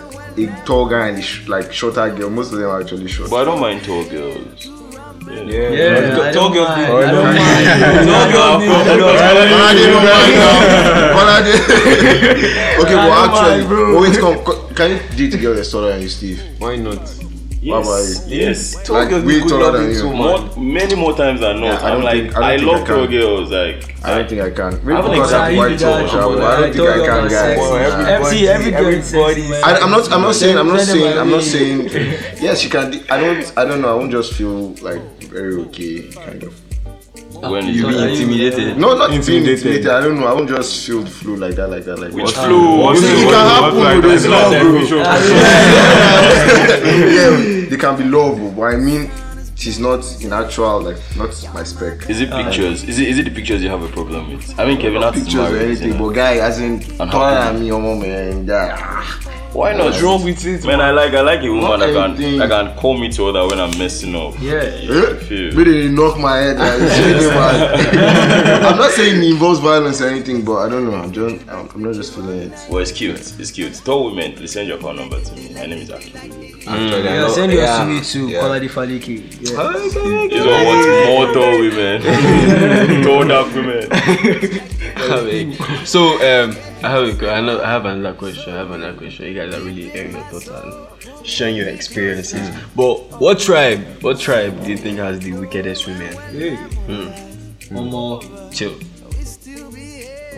a 0.46 0.64
tall 0.66 0.86
guy 0.88 1.08
and 1.10 1.18
a 1.18 1.22
sh- 1.22 1.48
like 1.48 1.72
shorter 1.74 2.10
girl. 2.16 2.30
Most 2.30 2.52
of 2.54 2.60
them 2.60 2.70
are 2.70 2.82
actually 2.82 3.08
short. 3.08 3.30
But 3.30 3.42
I 3.42 3.46
don't 3.46 3.60
mind 3.60 3.84
tall 3.84 4.04
girls. 4.06 4.66
Yeah, 5.30 5.70
Yeah, 5.70 6.22
I 6.24 6.32
Tall 6.32 6.50
don't 6.50 6.54
girls 6.54 6.70
mind. 6.70 6.92
I 6.92 7.12
don't 7.12 7.26
mind. 7.26 8.08
Tall 8.10 8.28
girls 8.32 8.62
need- 8.62 8.72
Kolade 8.74 9.84
no 9.94 10.00
mind 10.10 10.34
now. 10.42 11.16
Kolade. 11.16 11.54
okay, 12.82 12.96
well, 12.96 13.14
actually, 13.26 13.68
bro. 13.68 13.94
but 13.94 14.02
wait, 14.02 14.18
come, 14.18 14.36
co- 14.44 14.62
can 14.74 14.92
you 14.92 15.00
date 15.18 15.34
a 15.34 15.38
girl 15.38 15.54
that's 15.56 15.72
taller 15.72 15.92
than 15.92 16.02
you, 16.02 16.10
Steve? 16.10 16.42
Why 16.58 16.78
not? 16.78 17.02
What 17.62 17.82
about 17.84 18.00
Yes, 18.00 18.28
yes. 18.28 18.84
Tall 18.88 18.96
Like, 19.00 19.10
girls 19.10 19.26
way 19.26 19.34
need 19.34 19.44
good 19.44 19.50
taller 19.50 19.72
than 19.72 19.82
loving 19.82 19.96
you. 19.96 20.02
too, 20.02 20.14
More, 20.14 20.56
many 20.58 20.96
more 20.96 21.14
times 21.16 21.42
than 21.42 21.60
not. 21.60 21.66
Yeah, 21.66 21.74
I 21.74 21.90
I'm 21.90 21.94
don't 21.96 22.04
like, 22.04 22.22
think- 22.24 22.38
I 22.38 22.56
don't 22.58 22.70
I, 22.70 22.72
love 22.72 22.88
tall 22.88 23.08
girls. 23.08 23.52
Like, 23.52 24.06
I 24.06 24.16
don't 24.18 24.30
think 24.30 24.42
I 24.42 24.50
can. 24.52 24.72
Maybe 24.80 24.94
haven't 24.96 25.12
because 25.12 25.34
I'm 25.34 25.52
exactly 25.52 25.58
white 25.58 25.80
done 25.80 25.80
tall, 25.80 26.06
it, 26.06 26.10
sha, 26.10 26.30
but 26.30 26.38
but 26.40 26.44
I 26.44 26.62
don't 26.62 26.74
think 26.74 26.84
I 26.84 26.88
told 26.88 26.96
you 26.96 27.04
can, 27.04 27.20
I'm 27.20 27.28
guys. 27.28 27.58
sexy. 27.60 27.70
Nah. 28.00 28.08
Every 28.08 28.48
every 28.48 28.72
girl 28.72 28.88
is 28.88 29.06
sexy, 29.10 29.50
man. 29.50 29.64
I, 29.66 29.72
I'm 29.80 29.92
not. 29.92 30.12
I'm 30.14 30.22
not 30.22 30.36
saying. 30.36 30.58
I'm 30.58 30.68
not 30.68 30.80
saying. 30.82 31.18
I'm 31.18 31.30
not 31.32 31.44
saying. 31.44 31.80
Yes, 32.40 32.64
you 32.64 32.70
can. 32.70 32.94
I 33.10 33.20
don't. 33.20 33.58
I 33.58 33.66
don't 33.66 33.82
know. 33.82 33.92
I 33.92 33.96
won't 33.96 34.12
just 34.12 34.34
feel 34.34 34.70
like 34.82 35.02
very 35.24 35.56
okay, 35.68 36.08
kind 36.14 36.44
of. 36.44 36.56
When 37.42 37.68
You 37.68 37.88
be 37.88 38.04
intimidated. 38.12 38.78
No, 38.78 38.96
not 38.96 39.10
being 39.10 39.20
Intimidated. 39.22 39.58
intimidated. 39.58 39.92
I 39.92 40.02
don't 40.02 40.20
know. 40.20 40.28
I 40.28 40.34
won't 40.34 40.50
just 40.50 40.86
feel 40.86 41.02
the 41.02 41.10
flow 41.10 41.36
like 41.36 41.56
that, 41.56 41.68
like 41.70 41.86
that, 41.86 41.98
like 42.00 42.12
which 42.14 42.34
that. 42.34 42.46
flow? 42.48 42.92
It 42.92 43.00
can 43.00 43.32
happen. 43.32 44.02
There's 44.02 44.28
love, 44.28 44.52
bro. 44.90 45.00
Yeah, 46.90 47.66
they 47.70 47.78
can 47.78 47.98
be 47.98 48.04
love, 48.04 48.56
but 48.56 48.64
I 48.64 48.76
mean, 48.78 49.10
she's 49.56 49.80
not 49.80 50.04
in 50.22 50.34
actual 50.34 50.82
like 50.82 50.98
not 51.18 51.30
my 51.54 51.64
spec. 51.64 52.10
Is 52.10 52.22
it 52.22 52.30
pictures? 52.32 52.84
Is 52.84 53.00
it 53.00 53.08
is 53.08 53.20
it 53.20 53.24
the 53.26 53.32
pictures 53.32 53.62
you 53.64 53.70
have 53.70 53.84
a 53.84 53.88
problem 53.90 54.32
with? 54.36 54.60
I 54.60 54.66
mean, 54.66 54.78
Kevin 54.80 55.02
Hart 55.02 55.16
is 55.16 55.24
Pictures 55.24 55.40
or 55.40 55.50
married. 55.52 55.62
anything, 55.68 55.90
isn't 55.90 56.02
but 56.02 56.10
guy, 56.10 56.36
as 56.38 56.60
in 56.60 56.74
And 57.00 57.12
taller 57.12 57.36
how- 57.36 57.52
than 57.52 57.62
me, 57.62 57.68
your 57.68 57.80
mom, 57.80 58.00
man, 58.02 58.46
that. 58.48 58.80
Why 59.54 59.74
not? 59.74 59.86
What's 59.86 60.02
wrong 60.04 60.24
with 60.24 60.46
it? 60.46 60.64
Man, 60.64 60.80
I 60.80 60.92
like 60.92 61.12
I 61.16 61.22
like 61.22 61.42
a 61.42 61.50
woman 61.50 61.64
Not 61.64 61.80
that 61.80 61.92
can 61.94 62.12
anything. 62.12 62.38
that 62.38 62.50
can 62.50 62.76
call 62.78 62.96
me 62.98 63.10
to 63.10 63.24
order 63.24 63.48
when 63.48 63.60
I'm 63.60 63.76
messing 63.80 64.16
up. 64.16 64.36
Yeah. 64.40 64.62
Eh? 64.62 65.16
feel. 65.16 65.56
Maybe 65.56 65.88
they 65.88 65.88
knock 65.90 66.20
my 66.20 66.38
head. 66.38 66.58
Like, 66.60 66.80
it's 66.80 67.00
really 67.00 67.30
bad. 67.30 68.64
I'm 68.64 68.78
not 68.78 68.92
saying 68.92 69.24
it 69.24 69.28
involves 69.32 69.60
violence 69.60 70.02
or 70.02 70.08
anything, 70.10 70.46
but 70.46 70.58
I 70.58 70.70
don't 70.70 70.86
know. 70.86 70.94
I'm 70.96 71.12
just, 71.12 71.50
I'm, 71.50 71.68
I'm 71.74 71.82
not 71.84 71.96
just 71.96 72.14
feeling 72.14 72.40
it. 72.52 72.52
Well, 72.70 72.78
it's 72.82 72.92
cute. 72.92 73.18
It's 73.40 73.50
cute. 73.50 73.74
Tell 73.84 74.04
women, 74.06 74.34
please 74.34 74.52
send 74.52 74.68
your 74.68 74.78
call 74.78 74.94
number 74.94 75.20
to 75.20 75.36
me. 75.36 75.52
My 75.56 75.66
name 75.66 75.80
is 75.80 75.90
Aki. 75.90 76.14
Actually, 76.16 76.68
I 76.68 77.00
Yeah, 77.00 77.20
know- 77.22 77.30
send 77.30 77.52
your 77.52 77.64
yeah, 77.64 77.80
CV 77.86 78.12
to 78.12 78.28
yeah. 78.30 78.42
Kolade 78.42 78.70
Faliki. 78.70 79.18
Yeah. 79.42 79.74
This 79.74 79.96
one 80.46 80.66
wants 80.66 80.86
more 81.08 81.34
tall 81.34 81.58
women. 81.60 82.02
tall 83.04 83.24
dark 83.28 83.52
women. 83.56 83.90
so 85.86 86.02
um, 86.22 86.56
I 86.82 86.90
have 86.90 87.22
a, 87.22 87.32
I 87.32 87.42
know 87.42 87.62
I 87.62 87.68
have 87.70 87.86
another 87.86 88.18
question. 88.18 88.54
I 88.54 88.58
have 88.58 88.72
another 88.72 88.98
question. 88.98 89.26
You 89.26 89.34
guys 89.34 89.54
are 89.54 89.62
really 89.62 89.92
airing 89.92 90.14
your 90.14 90.24
thoughts 90.26 90.48
and 90.48 91.26
sharing 91.26 91.56
your 91.58 91.68
experiences. 91.68 92.50
But 92.76 93.20
what 93.20 93.40
tribe? 93.40 94.02
What 94.02 94.20
tribe 94.20 94.64
do 94.64 94.72
you 94.72 94.78
think 94.78 94.98
has 95.00 95.20
the 95.20 95.34
wickedest 95.34 95.88
women? 95.88 96.14
Hmm. 96.88 97.76
One 97.76 97.90
more. 97.90 98.22
Chill. 98.52 98.80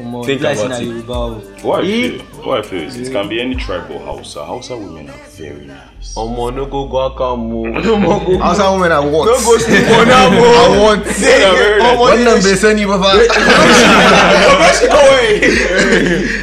One 0.02 0.12
more. 0.12 0.26
Think 0.26 0.42
Like 0.42 0.58
about 0.58 0.82
it. 0.82 0.86
Yoruba. 0.86 1.36
What 1.62 1.84
I 1.84 1.88
feel, 1.88 2.20
what 2.44 2.60
I 2.60 2.62
feel 2.64 2.82
is 2.82 2.98
it 2.98 3.12
can 3.12 3.30
be 3.30 3.40
any 3.40 3.56
tribe 3.56 3.90
or 3.92 4.00
Hausa. 4.00 4.44
Hausa 4.44 4.76
women 4.76 5.10
are 5.10 5.18
very 5.38 5.66
nice. 5.68 6.16
Oh, 6.18 6.28
Omo, 6.28 6.54
no 6.56 6.66
go 6.66 6.88
go 6.88 7.10
akamo. 7.10 8.42
Outside 8.42 8.74
women, 8.74 8.92
I 8.92 9.00
want. 9.00 9.30
No 9.30 9.38
go 9.38 9.58
sleep 9.58 9.88
on 9.90 10.08
that 10.08 10.34
I 10.34 10.80
want. 10.80 11.06
They 11.06 11.44
are 11.44 11.56
very 11.56 11.82
oh, 11.82 11.84
nice. 11.84 12.00
What 12.00 12.18
them 12.18 12.42
they 12.42 12.56
send 12.56 12.80
you, 12.80 12.88
Baba? 12.88 13.22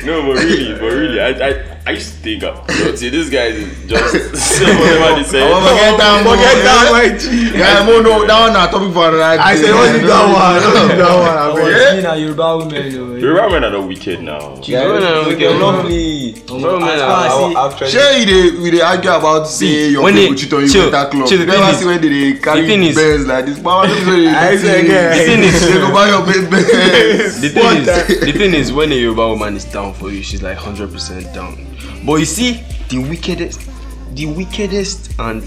No, 0.08 0.22
but 0.22 0.42
really, 0.42 0.72
but 0.72 0.90
really, 0.92 1.20
I, 1.20 1.28
I, 1.28 1.67
I 1.88 1.92
used 1.92 2.12
to 2.12 2.18
think, 2.20 2.42
uh, 2.44 2.52
see, 2.96 3.08
this 3.08 3.30
guy 3.30 3.46
is 3.46 3.64
just 3.88 4.36
say 4.36 4.68
whatever 4.76 5.16
they 5.16 5.24
say. 5.24 5.40
Oh, 5.40 5.56
forget 5.64 5.96
that 5.96 6.20
one. 6.20 6.36
Forget 6.36 6.56
that, 6.68 6.92
my 6.92 7.08
G. 7.16 7.56
Yeah, 7.56 7.80
mo 7.88 8.02
no, 8.04 8.26
that 8.28 8.40
one 8.44 8.52
na 8.52 8.66
topic 8.68 8.92
for 8.92 9.08
another 9.08 9.40
I 9.40 9.56
day. 9.56 9.62
said, 9.62 9.72
what's 9.72 10.04
that 10.04 10.24
one? 10.28 10.60
Don't 10.68 10.98
that 11.00 11.16
one. 11.16 11.36
I 11.38 11.48
Oh, 11.48 11.56
beg. 11.56 11.72
it's 11.72 11.96
me 11.96 12.02
na 12.02 12.12
Yoruba 12.12 12.46
women 12.58 12.92
o. 12.92 13.16
The 13.16 13.40
are 13.40 13.60
not 13.72 13.88
wicked 13.88 14.20
now. 14.20 14.60
Yeah, 14.64 14.84
no, 14.84 14.98
no, 15.00 15.24
they 15.24 15.28
we 15.30 15.34
they 15.40 15.48
can- 15.48 15.60
love 15.60 15.88
me. 15.88 16.34
Bro, 16.46 16.78
man, 16.80 16.90
As 16.92 17.00
I- 17.00 17.08
far 17.08 17.24
as 17.24 17.56
I 17.56 17.66
actually. 17.72 17.90
Shey 17.90 18.20
you 18.20 18.26
dey 18.28 18.70
we 18.70 18.80
argue 18.82 19.10
about 19.10 19.48
say 19.48 19.88
your 19.88 20.02
when 20.02 20.12
people 20.14 20.36
cheat 20.36 20.52
on 20.52 20.60
you 20.60 20.68
chill, 20.68 20.90
better 20.90 21.08
club. 21.10 21.26
chill, 21.26 21.40
You 21.40 21.46
the 21.46 21.52
never 21.56 21.72
see 21.72 21.86
when 21.86 22.00
they 22.04 22.32
carry 22.36 22.66
thing 22.68 22.82
is- 22.82 23.26
like 23.26 23.46
this. 23.46 23.58
Mama 23.62 23.88
don't 23.88 24.04
say 24.04 24.28
they 24.28 24.28
I 24.44 24.56
say 24.56 24.60
see- 24.60 24.84
again. 24.84 25.08
The 25.16 25.24
thing 25.24 25.42
is- 25.42 25.66
they 25.72 25.80
go 25.80 25.88
buy 25.96 26.08
your 26.12 26.20
Benz. 26.28 27.40
The 27.40 27.48
thing 27.48 27.76
is, 27.80 28.20
the 28.28 28.32
thing 28.36 28.52
is, 28.52 28.72
when 28.76 28.92
a 28.92 28.94
Yoruba 28.94 29.28
woman 29.28 29.56
is 29.56 29.64
down 29.64 29.94
for 29.94 30.10
you, 30.12 30.22
she's 30.22 30.42
like 30.42 30.58
hundred 30.58 30.92
percent 30.92 31.32
down. 31.32 31.56
But 32.04 32.14
you 32.20 32.24
see, 32.24 32.62
the 32.88 32.98
wickedest, 32.98 33.60
the 34.14 34.26
wickedest, 34.26 35.14
and 35.18 35.42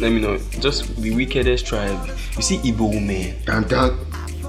let 0.00 0.10
me 0.12 0.20
know, 0.20 0.38
just 0.60 0.96
the 1.00 1.14
wickedest 1.14 1.66
tribe. 1.66 2.08
You 2.36 2.42
see, 2.42 2.58
Igbo 2.58 2.88
women, 2.90 3.36
Dan 3.44 3.62
dan. 3.68 3.96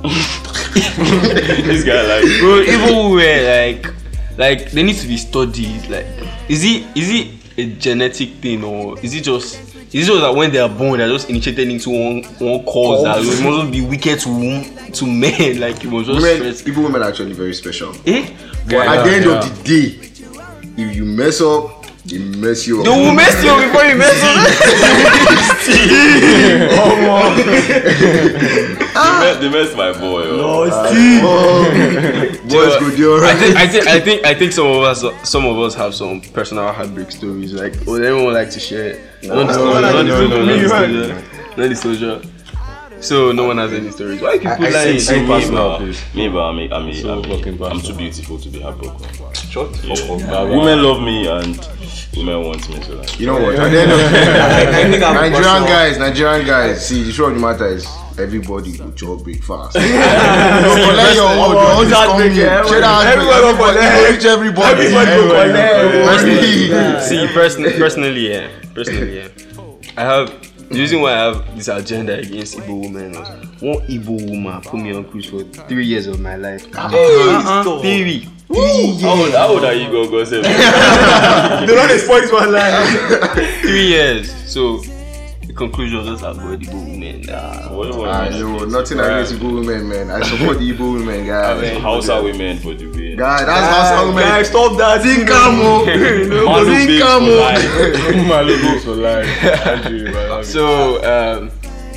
this 0.74 1.84
guy 1.84 2.02
like, 2.08 2.40
bro. 2.40 2.64
Igbo 2.64 3.16
women, 3.16 3.84
like, 3.84 3.94
like 4.38 4.72
they 4.72 4.84
need 4.84 4.96
to 4.98 5.08
be 5.08 5.18
studied. 5.18 5.88
Like, 5.90 6.06
is 6.50 6.64
it, 6.64 6.86
is 6.96 7.10
it 7.10 7.28
a 7.58 7.76
genetic 7.76 8.30
thing 8.36 8.64
or 8.64 9.00
is 9.00 9.14
it 9.14 9.24
just? 9.24 9.56
Is 9.94 10.08
it 10.08 10.12
just 10.12 10.22
that 10.22 10.34
when 10.34 10.52
they 10.54 10.60
are 10.60 10.70
born, 10.70 11.00
they're 11.00 11.10
just 11.10 11.30
initiated 11.30 11.68
into 11.68 11.90
one 11.90 12.24
one 12.40 12.64
cause 12.64 13.04
that 13.04 13.18
it 13.20 13.44
must 13.44 13.72
be 13.74 13.82
wicked 13.82 14.20
to 14.22 14.92
to 14.94 15.06
men? 15.12 15.60
Like 15.60 15.84
it 15.84 15.92
was 15.92 16.08
just 16.08 16.22
Women, 16.22 16.38
stress. 16.38 16.62
people 16.62 16.84
women 16.84 17.02
are 17.04 17.10
actually 17.10 17.34
very 17.34 17.54
special. 17.54 17.94
Eh? 18.06 18.34
But 18.70 18.88
at 18.88 19.04
the 19.04 19.12
end 19.12 19.26
of 19.28 19.44
the 19.44 19.64
day, 19.64 20.11
if 20.89 20.96
you 20.96 21.06
mess 21.06 21.41
up, 21.41 21.86
they 22.06 22.17
mess 22.17 22.65
you 22.65 22.80
up. 22.80 22.86
They 22.86 22.91
will 22.91 23.13
mess 23.13 23.44
you 23.44 23.50
up 23.52 23.62
before 23.62 23.84
you 23.86 23.96
mess 23.96 24.24
up. 24.24 24.48
they, 28.94 29.20
mess, 29.20 29.38
they 29.39 29.50
messed 29.50 29.78
my 29.78 29.91
boy. 29.94 30.24
Oh. 30.26 30.67
Boys 32.50 32.76
go 32.80 32.96
do 32.96 33.13
I 33.13 33.15
alright. 33.15 33.38
think 33.38 33.56
I 33.56 33.67
think 33.67 33.88
I 33.88 34.00
think 34.00 34.26
I 34.26 34.34
think 34.34 34.52
some 34.52 34.65
of 34.67 34.84
us 34.84 35.04
some 35.30 35.46
of 35.46 35.60
us 35.60 35.76
have 35.76 35.94
some 35.94 36.22
personal 36.22 36.72
heartbreak 36.74 37.12
stories. 37.12 37.54
Like 37.54 37.76
would 37.86 38.04
anyone 38.04 38.34
like 38.34 38.50
to 38.52 38.60
share? 38.60 38.94
it? 38.94 39.28
Not 39.28 39.48
the 39.48 39.54
story, 39.54 39.82
not 39.82 39.91
the 39.91 40.04
no, 40.04 40.15
story, 40.15 40.30
no, 40.30 40.38
not 40.38 40.46
no, 40.46 40.56
the 40.56 40.62
no. 40.62 40.67
story, 40.67 41.58
not 41.58 41.70
the 41.70 41.76
social. 41.76 42.22
So 43.02 43.32
no 43.32 43.46
one 43.48 43.58
has 43.58 43.74
any 43.74 43.90
stories. 43.92 44.22
Why 44.22 44.38
people 44.38 44.52
I 44.66 44.70
lying? 44.70 45.00
say 45.00 45.22
Me, 45.22 45.28
personal, 45.28 45.70
but- 45.70 45.78
please. 45.80 46.02
me, 46.16 46.30
but 46.30 46.40
I'm, 46.44 46.60
a- 46.60 46.70
I'm, 46.74 46.88
a- 46.88 46.94
So 46.94 47.14
I'm, 47.14 47.20
a- 47.32 47.38
fucking 47.38 47.64
I'm 47.64 47.82
too 47.82 47.96
beautiful 47.96 48.38
to 48.40 48.50
be 48.50 48.62
heartbroken. 48.62 49.08
Shut 49.34 49.74
the 49.74 49.88
Yeah. 49.88 49.96
fuck 49.96 50.22
up. 50.30 50.48
Women 50.50 50.84
love 50.84 51.02
me 51.02 51.28
and 51.28 51.58
women 52.16 52.44
want 52.46 52.70
me. 52.70 52.82
So 52.84 52.94
like, 52.96 53.20
You 53.20 53.26
know 53.28 53.34
what? 53.42 53.56
At 53.56 53.70
the 53.72 53.82
end 53.82 53.92
of 53.92 53.98
the 53.98 54.10
day, 54.10 54.86
I 54.86 54.90
think 54.92 55.04
I'm 55.04 55.16
Nigerian 55.16 55.44
personal. 55.44 55.68
guys, 55.68 55.98
Nigerian 55.98 56.46
guys. 56.46 56.88
See, 56.88 57.04
the 57.04 57.12
truth 57.12 57.30
of 57.30 57.36
the 57.36 57.42
matter 57.42 57.68
is, 57.68 57.88
everybody 58.20 58.78
go 58.78 58.92
chop 58.92 59.24
breakfast. 59.24 59.76
you 59.76 59.82
go 59.82 60.76
collect 60.86 61.16
your 61.16 61.30
own, 61.30 61.52
your 61.52 61.72
own 61.74 61.88
is 61.88 61.94
coming. 61.94 62.36
Share 62.36 62.82
that 62.82 63.18
Everybody 63.18 63.34
everybody, 63.34 63.78
go 63.78 63.82
everybody, 63.82 64.14
reach 64.14 64.26
everybody. 64.26 64.86
Personally, 66.06 67.02
see, 67.02 67.28
person, 67.34 67.64
personally, 67.80 68.30
yeah, 68.32 68.50
personally, 68.76 69.18
yeah. 69.18 69.28
I 69.98 70.02
have 70.04 70.51
the 70.72 70.80
reason 70.80 71.02
why 71.02 71.14
I 71.14 71.18
have 71.26 71.56
this 71.56 71.68
agenda 71.68 72.18
against 72.20 72.58
Igbo 72.58 72.82
women 72.84 73.12
was 73.12 73.30
one 73.62 73.88
Igbo 73.88 74.30
woman 74.30 74.62
put 74.62 74.80
me 74.80 74.94
on 74.94 75.04
cruise 75.06 75.26
for 75.30 75.44
three 75.44 75.86
years 75.86 76.08
of 76.08 76.20
my 76.20 76.36
life. 76.36 76.66
Uh-uh, 76.76 77.64
three. 77.82 78.28
How 78.54 79.10
old, 79.16 79.32
how 79.32 79.48
old 79.50 79.64
are 79.66 79.74
you, 79.74 79.90
go 79.90 80.10
go? 80.10 80.24
Say, 80.24 80.42
They 81.66 81.68
don't 81.68 82.00
spoil 82.00 82.22
this 82.22 82.32
one 82.32 82.52
line. 82.52 82.88
Three 83.62 83.88
years. 83.88 84.34
So 84.52 84.82
the 85.48 85.54
conclusion 85.54 86.00
was 86.00 86.08
just 86.08 86.24
avoid 86.24 86.62
Igbo 86.62 86.86
women. 86.86 87.30
Uh, 87.30 87.70
what 87.70 87.96
what 87.98 88.10
Ah, 88.10 88.28
yo, 88.30 88.66
nothing 88.66 89.00
against 89.00 89.34
Igbo 89.34 89.54
women, 89.60 89.88
man. 89.90 90.12
I 90.12 90.22
support 90.24 90.60
the 90.60 90.72
Igbo 90.72 90.94
women, 91.00 91.26
guys. 91.28 91.78
Hausa 91.82 92.22
women 92.24 92.58
for 92.60 92.74
the 92.74 92.88
win. 92.88 93.18
Guy, 93.18 93.46
that's 93.46 93.68
Hausa 93.74 94.08
women. 94.08 94.24
Guys, 94.24 94.48
stop 94.50 94.78
that. 94.78 95.02
Zinkamo. 95.02 95.86
Malu 96.46 96.66
babes 96.88 97.04
for 97.04 97.22
life. 97.26 98.28
My 98.28 98.42
logos 98.42 98.84
for 98.86 98.96
life. 98.96 99.28
Andrew, 100.41 100.62
I 100.63 101.41
it. 101.41 101.41
so 101.41 101.41
um, 101.41 101.51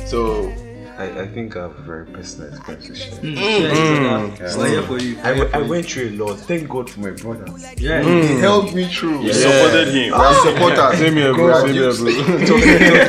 so 0.05 0.53
I, 0.97 1.23
I 1.23 1.27
think 1.27 1.57
I 1.57 1.63
have 1.63 1.77
a 1.77 1.81
very 1.81 2.05
personal 2.05 2.53
experience 2.53 2.87
to 2.87 2.95
share. 2.95 3.19
Mm. 3.19 3.35
Mm. 3.35 4.37
Mm. 4.37 4.41
It's 4.41 4.55
not 4.55 4.69
here 4.69 4.81
for 4.83 4.97
you. 4.97 5.19
I, 5.23 5.59
I 5.59 5.61
went 5.61 5.85
through 5.87 6.09
a 6.09 6.11
lot. 6.11 6.39
Thank 6.39 6.69
God 6.69 6.89
for 6.89 7.01
my 7.01 7.11
brothers. 7.11 7.73
Yeah. 7.77 8.01
He 8.01 8.39
helped 8.39 8.73
me 8.73 8.87
through. 8.87 9.23
You 9.23 9.33
supported 9.33 9.89
him. 9.89 10.13
I 10.13 10.17
ah. 10.17 10.43
support 10.45 10.73
her. 10.73 10.95
Same 10.95 11.15
here, 11.15 11.33
bro. 11.33 11.47
God, 11.49 11.65
Same 11.65 11.73
here, 11.73 11.91
you- 11.91 11.97
bro. 11.97 12.07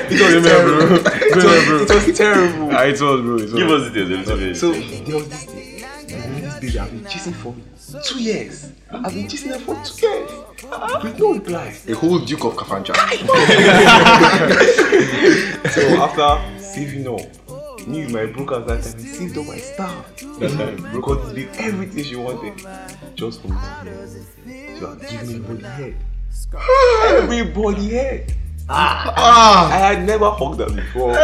It 0.09 0.20
was 0.20 0.44
terrible. 0.44 1.05
Same 1.05 1.40
here, 1.40 1.66
bro. 1.66 1.83
It 1.83 2.07
was 2.07 2.18
terrible. 2.18 2.70
Ah, 2.72 2.83
it 2.83 3.01
was, 3.01 3.20
bro. 3.20 3.37
It 3.37 3.42
was. 3.42 3.53
Give 3.55 3.70
us 3.70 3.92
details 3.92 4.29
a 4.29 4.35
little 4.35 4.37
bit. 4.37 4.57
So 4.57 4.72
there 4.72 5.14
was 5.16 5.29
this 5.29 5.46
day. 5.46 5.66
This 6.07 6.61
baby 6.61 6.79
I've 6.79 6.90
been 6.90 7.05
chasing 7.07 7.35
for 7.35 7.55
two 8.03 8.20
years. 8.20 8.72
I've 8.90 9.14
been 9.14 9.29
chasing 9.29 9.53
her 9.53 9.59
for 9.61 9.81
two 9.85 10.07
years. 10.07 10.31
With 11.03 11.19
no 11.19 11.35
reply. 11.35 11.75
The 11.85 11.95
whole 11.95 12.19
Duke 12.19 12.45
of 12.45 12.55
Kafanja. 12.57 12.95
So 15.73 15.81
after 16.03 16.29
saving 16.61 17.07
up, 17.09 17.21
me 17.87 18.01
with 18.05 18.12
my 18.12 18.27
brokers 18.27 18.66
that 18.66 18.83
time, 18.83 18.99
saved 19.01 19.38
up 19.38 19.47
my 19.47 19.59
stuff. 19.59 20.12
Because 20.92 21.33
did 21.35 21.49
everything 21.59 22.05
she 22.05 22.16
wanted. 22.16 22.55
Just 23.14 23.40
for 23.42 23.49
me 23.49 23.55
to 23.55 23.61
hear. 23.85 24.09
So 24.79 24.95
give 24.97 25.29
me 25.29 25.35
everybody 25.37 25.64
head. 25.64 25.95
Everybody 27.07 27.88
head. 27.90 28.33
Ah, 28.69 29.71
I 29.73 29.77
had 29.79 30.05
never 30.05 30.29
hugged 30.31 30.59
her 30.61 30.69
before. 30.69 31.13
Why? 31.13 31.17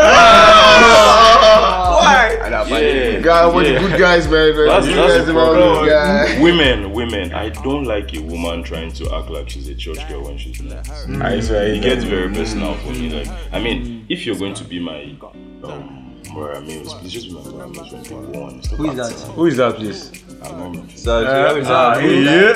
yeah. 2.80 3.20
God, 3.20 3.54
what 3.54 3.66
yeah. 3.66 3.80
good 3.80 3.98
guys, 3.98 4.28
man. 4.28 4.54
That's, 4.54 4.86
Good 4.86 4.96
that's 4.96 5.16
guys 5.16 5.26
the 5.26 5.32
about 5.32 5.54
problem. 5.54 5.84
this 5.86 5.92
guy. 5.92 6.40
Women, 6.42 6.92
women. 6.92 7.32
I 7.34 7.48
don't 7.48 7.84
like 7.84 8.14
a 8.14 8.20
woman 8.20 8.62
trying 8.62 8.92
to 8.92 9.14
act 9.14 9.30
like 9.30 9.48
she's 9.50 9.68
a 9.68 9.74
church 9.74 10.06
girl 10.08 10.24
when 10.24 10.38
she's 10.38 10.60
not. 10.62 10.88
I 10.88 11.40
swear. 11.40 11.66
It 11.66 11.82
gets 11.82 12.04
very 12.04 12.32
personal 12.32 12.74
for 12.76 12.90
me. 12.90 13.10
Like, 13.10 13.28
I 13.52 13.58
mean, 13.60 14.06
if 14.08 14.24
you're 14.26 14.38
going 14.38 14.54
to 14.54 14.64
be 14.64 14.78
my 14.78 15.16
um, 15.64 16.20
Mora 16.30 16.60
Mills, 16.60 16.94
please 16.94 17.12
just 17.12 17.28
be 17.28 17.34
my 17.34 17.42
Mora 17.50 17.68
Mills 17.68 17.92
when 17.92 18.02
people 18.02 18.40
want. 18.40 18.64
Stop 18.64 18.78
Who 18.78 18.90
is 18.90 18.96
that? 18.96 19.12
Who 19.32 19.46
is 19.46 19.56
that, 19.56 19.74
please? 19.76 20.22
I'm 20.44 20.72
not 20.72 20.90
so 20.98 21.24
Ah, 21.66 21.98
yeah. 21.98 22.54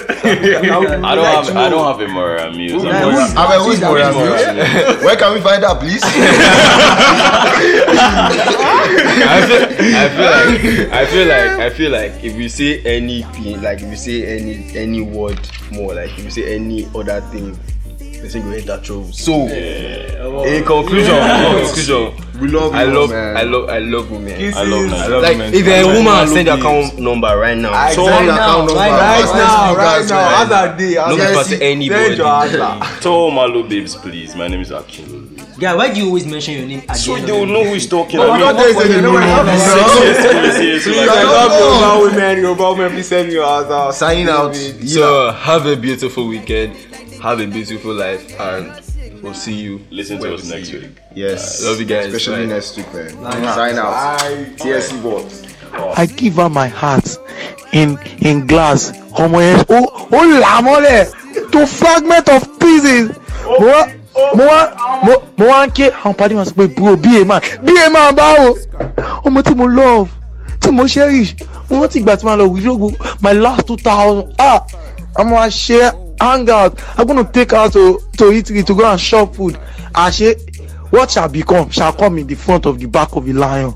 I 1.04 1.14
don't 1.14 1.24
have 1.24 1.56
I 1.56 1.68
don't 1.68 1.86
have 1.86 2.00
a 2.00 2.08
Mora 2.12 2.52
Mills. 2.52 2.82
I'm 2.84 2.88
Yeah, 2.88 3.10
who's- 3.10 3.34
I 3.36 3.38
mean, 3.50 3.60
who's 3.66 3.80
more 3.80 3.98
Who's 3.98 4.14
Mora 4.14 5.04
Where 5.04 5.16
can 5.16 5.34
we 5.34 5.40
find 5.40 5.62
that, 5.62 5.78
please? 5.80 6.02
I 9.28 9.46
feel, 9.46 9.62
I 9.96 10.08
feel 10.08 10.30
like 10.30 10.92
I 10.92 11.06
feel 11.06 11.26
like 11.28 11.50
I 11.60 11.70
feel 11.70 11.90
like 11.92 12.12
if 12.24 12.36
we 12.36 12.48
say 12.48 12.80
anything, 12.82 13.62
like 13.62 13.80
if 13.82 13.88
we 13.88 13.96
say 13.96 14.38
any 14.38 14.76
any 14.76 15.00
word 15.02 15.38
more, 15.72 15.94
like 15.94 16.10
if 16.18 16.24
we 16.24 16.30
say 16.30 16.54
any 16.54 16.86
other 16.94 17.20
thing, 17.32 17.58
the 17.98 18.28
thing 18.28 18.46
will 18.46 18.54
enter 18.54 18.78
trouble. 18.82 19.12
So, 19.12 19.46
in 19.48 20.64
conclusion, 20.64 21.14
in 21.16 21.64
conclusion, 21.64 22.12
We 22.40 22.48
love 22.48 22.72
you, 22.74 22.78
I 22.78 22.84
love, 22.84 23.10
man. 23.10 23.36
I 23.36 23.42
love, 23.42 23.68
I 23.70 23.78
love 23.78 24.10
women. 24.10 24.54
I 24.54 24.62
love 24.64 24.92
I 24.92 25.06
love 25.06 25.22
Like 25.22 25.36
women. 25.38 25.54
if 25.54 25.66
I 25.66 25.70
a 25.70 25.82
love 25.86 25.96
woman 25.96 26.12
women. 26.12 26.28
send 26.28 26.46
your 26.48 26.58
account 26.58 26.98
number 26.98 27.36
right 27.38 27.56
now, 27.56 27.72
I 27.72 27.94
so 27.94 28.04
send 28.06 28.26
your 28.26 28.34
now, 28.34 28.42
account 28.42 28.58
number. 28.66 28.74
right 28.74 28.90
Right 28.90 29.20
Let's 29.20 29.32
now, 29.32 29.66
speak 29.66 29.78
right 29.78 30.00
as 30.00 30.10
now, 30.10 30.16
well. 30.16 30.42
as 30.42 30.48
that 30.50 30.78
day, 30.78 30.96
as 30.98 31.08
don't 31.08 31.18
that 31.18 31.34
pass 31.34 31.48
to 31.48 31.62
anybody. 31.62 32.04
Send 32.04 32.16
your 32.18 32.26
answer. 32.26 33.00
Tell 33.00 33.30
Malo 33.30 33.62
babes, 33.62 33.94
please. 33.96 34.34
My 34.36 34.48
name 34.48 34.60
is 34.60 34.70
Akin. 34.70 35.36
Guy, 35.58 35.74
why 35.74 35.92
do 35.94 36.00
you 36.00 36.06
always 36.08 36.26
mention 36.26 36.54
your 36.58 36.66
name 36.66 36.82
at 36.86 36.96
So 36.98 37.12
the 37.14 37.20
end 37.20 37.28
they 37.28 37.32
of 37.32 37.38
will 37.40 37.46
the 37.46 37.52
know 37.54 37.64
who 37.64 37.74
is 37.74 37.86
talking. 37.88 38.20
Oh, 38.20 38.30
I 38.30 38.38
no, 38.38 38.46
mean, 38.48 38.56
there's 38.56 38.76
a 38.76 39.00
no, 39.00 39.18
seriously, 39.18 40.52
seriously, 40.52 41.00
I 41.00 41.06
like, 41.06 41.24
love 41.24 41.52
Yoruba 41.58 42.14
women, 42.14 42.38
Yoruba 42.44 42.72
women, 42.72 42.90
please 42.92 43.08
send 43.08 43.28
me 43.28 43.34
your 43.34 43.46
answer. 43.46 43.96
Signing 43.96 44.28
out. 44.28 44.54
so 44.54 45.30
have 45.32 45.64
a 45.64 45.74
beautiful 45.76 46.26
weekend, 46.28 46.76
have 47.22 47.40
a 47.40 47.46
beautiful 47.46 47.94
life, 47.94 48.38
and 48.38 49.22
we'll 49.22 49.32
see 49.32 49.54
you. 49.54 49.80
Listen 49.90 50.18
when 50.18 50.28
to 50.30 50.34
us 50.34 50.44
we 50.44 50.50
next 50.50 50.68
see 50.68 50.74
you. 50.74 50.80
week. 50.82 50.98
Yes. 51.16 51.64
Love 51.64 51.80
you 51.80 51.86
guys. 51.86 52.12
Especially 52.12 52.46
Bye. 52.46 52.52
next 52.54 52.76
week, 52.76 52.92
man. 52.92 53.08
Sign 53.56 53.78
out. 53.78 54.20
TSC 54.60 55.02
boys. 55.02 55.42
I 55.96 56.04
give 56.04 56.34
her 56.34 56.50
my 56.50 56.68
heart 56.68 57.16
in 57.72 57.98
in 58.20 58.46
glass 58.46 58.92
ọmọ 59.16 59.38
yẹn 59.40 59.64
ó 59.68 59.80
ó 60.12 60.40
là 60.40 60.60
mọ́lẹ̀ 60.60 61.50
to 61.52 61.66
fragment 61.66 62.28
of 62.28 62.42
pieces 62.60 63.08
mo 63.60 63.66
wá 63.66 63.80
mo 64.36 64.44
wá 64.44 64.60
mo 65.38 65.44
wá 65.46 65.66
ń 65.66 65.70
ké 65.72 65.90
àwọn 65.90 66.14
pàdé 66.16 66.34
wọn 66.36 66.44
sọ 66.44 66.52
pé 66.56 66.66
bro 66.76 66.96
bí 66.96 67.10
èèmà 67.24 67.40
bí 67.64 67.72
èèmà 67.84 68.12
báwo 68.12 68.54
ọmọ 69.24 69.42
tí 69.42 69.54
mo 69.54 69.66
love 69.66 70.08
tí 70.60 70.70
mo 70.70 70.86
cherish 70.88 71.34
mo 71.70 71.80
rántí 71.82 72.00
ìgbà 72.00 72.16
tí 72.16 72.24
mo 72.26 72.36
lọ 72.36 72.44
wíjọ́gbó 72.54 72.88
my 73.20 73.32
last 73.32 73.66
two 73.66 73.76
thousand 73.76 74.32
ah 74.38 74.60
i'm 75.18 75.28
gonna 75.30 75.50
share 75.50 75.92
hang 76.20 76.48
out 76.50 76.78
i'm 76.98 77.06
gonna 77.06 77.24
take 77.24 77.50
her 77.56 77.68
to 77.70 77.98
to 78.16 78.32
eatery 78.32 78.62
to 78.64 78.74
go 78.74 78.84
and 78.84 79.00
shop 79.00 79.34
food 79.34 79.56
àṣé 79.94 80.36
what 80.90 81.10
shall 81.10 81.28
become 81.28 81.70
shall 81.70 81.92
come 81.92 82.18
in 82.18 82.26
the 82.26 82.34
front 82.34 82.66
of 82.66 82.78
the 82.78 82.86
back 82.86 83.14
of 83.16 83.24
the 83.24 83.32
lion 83.32 83.74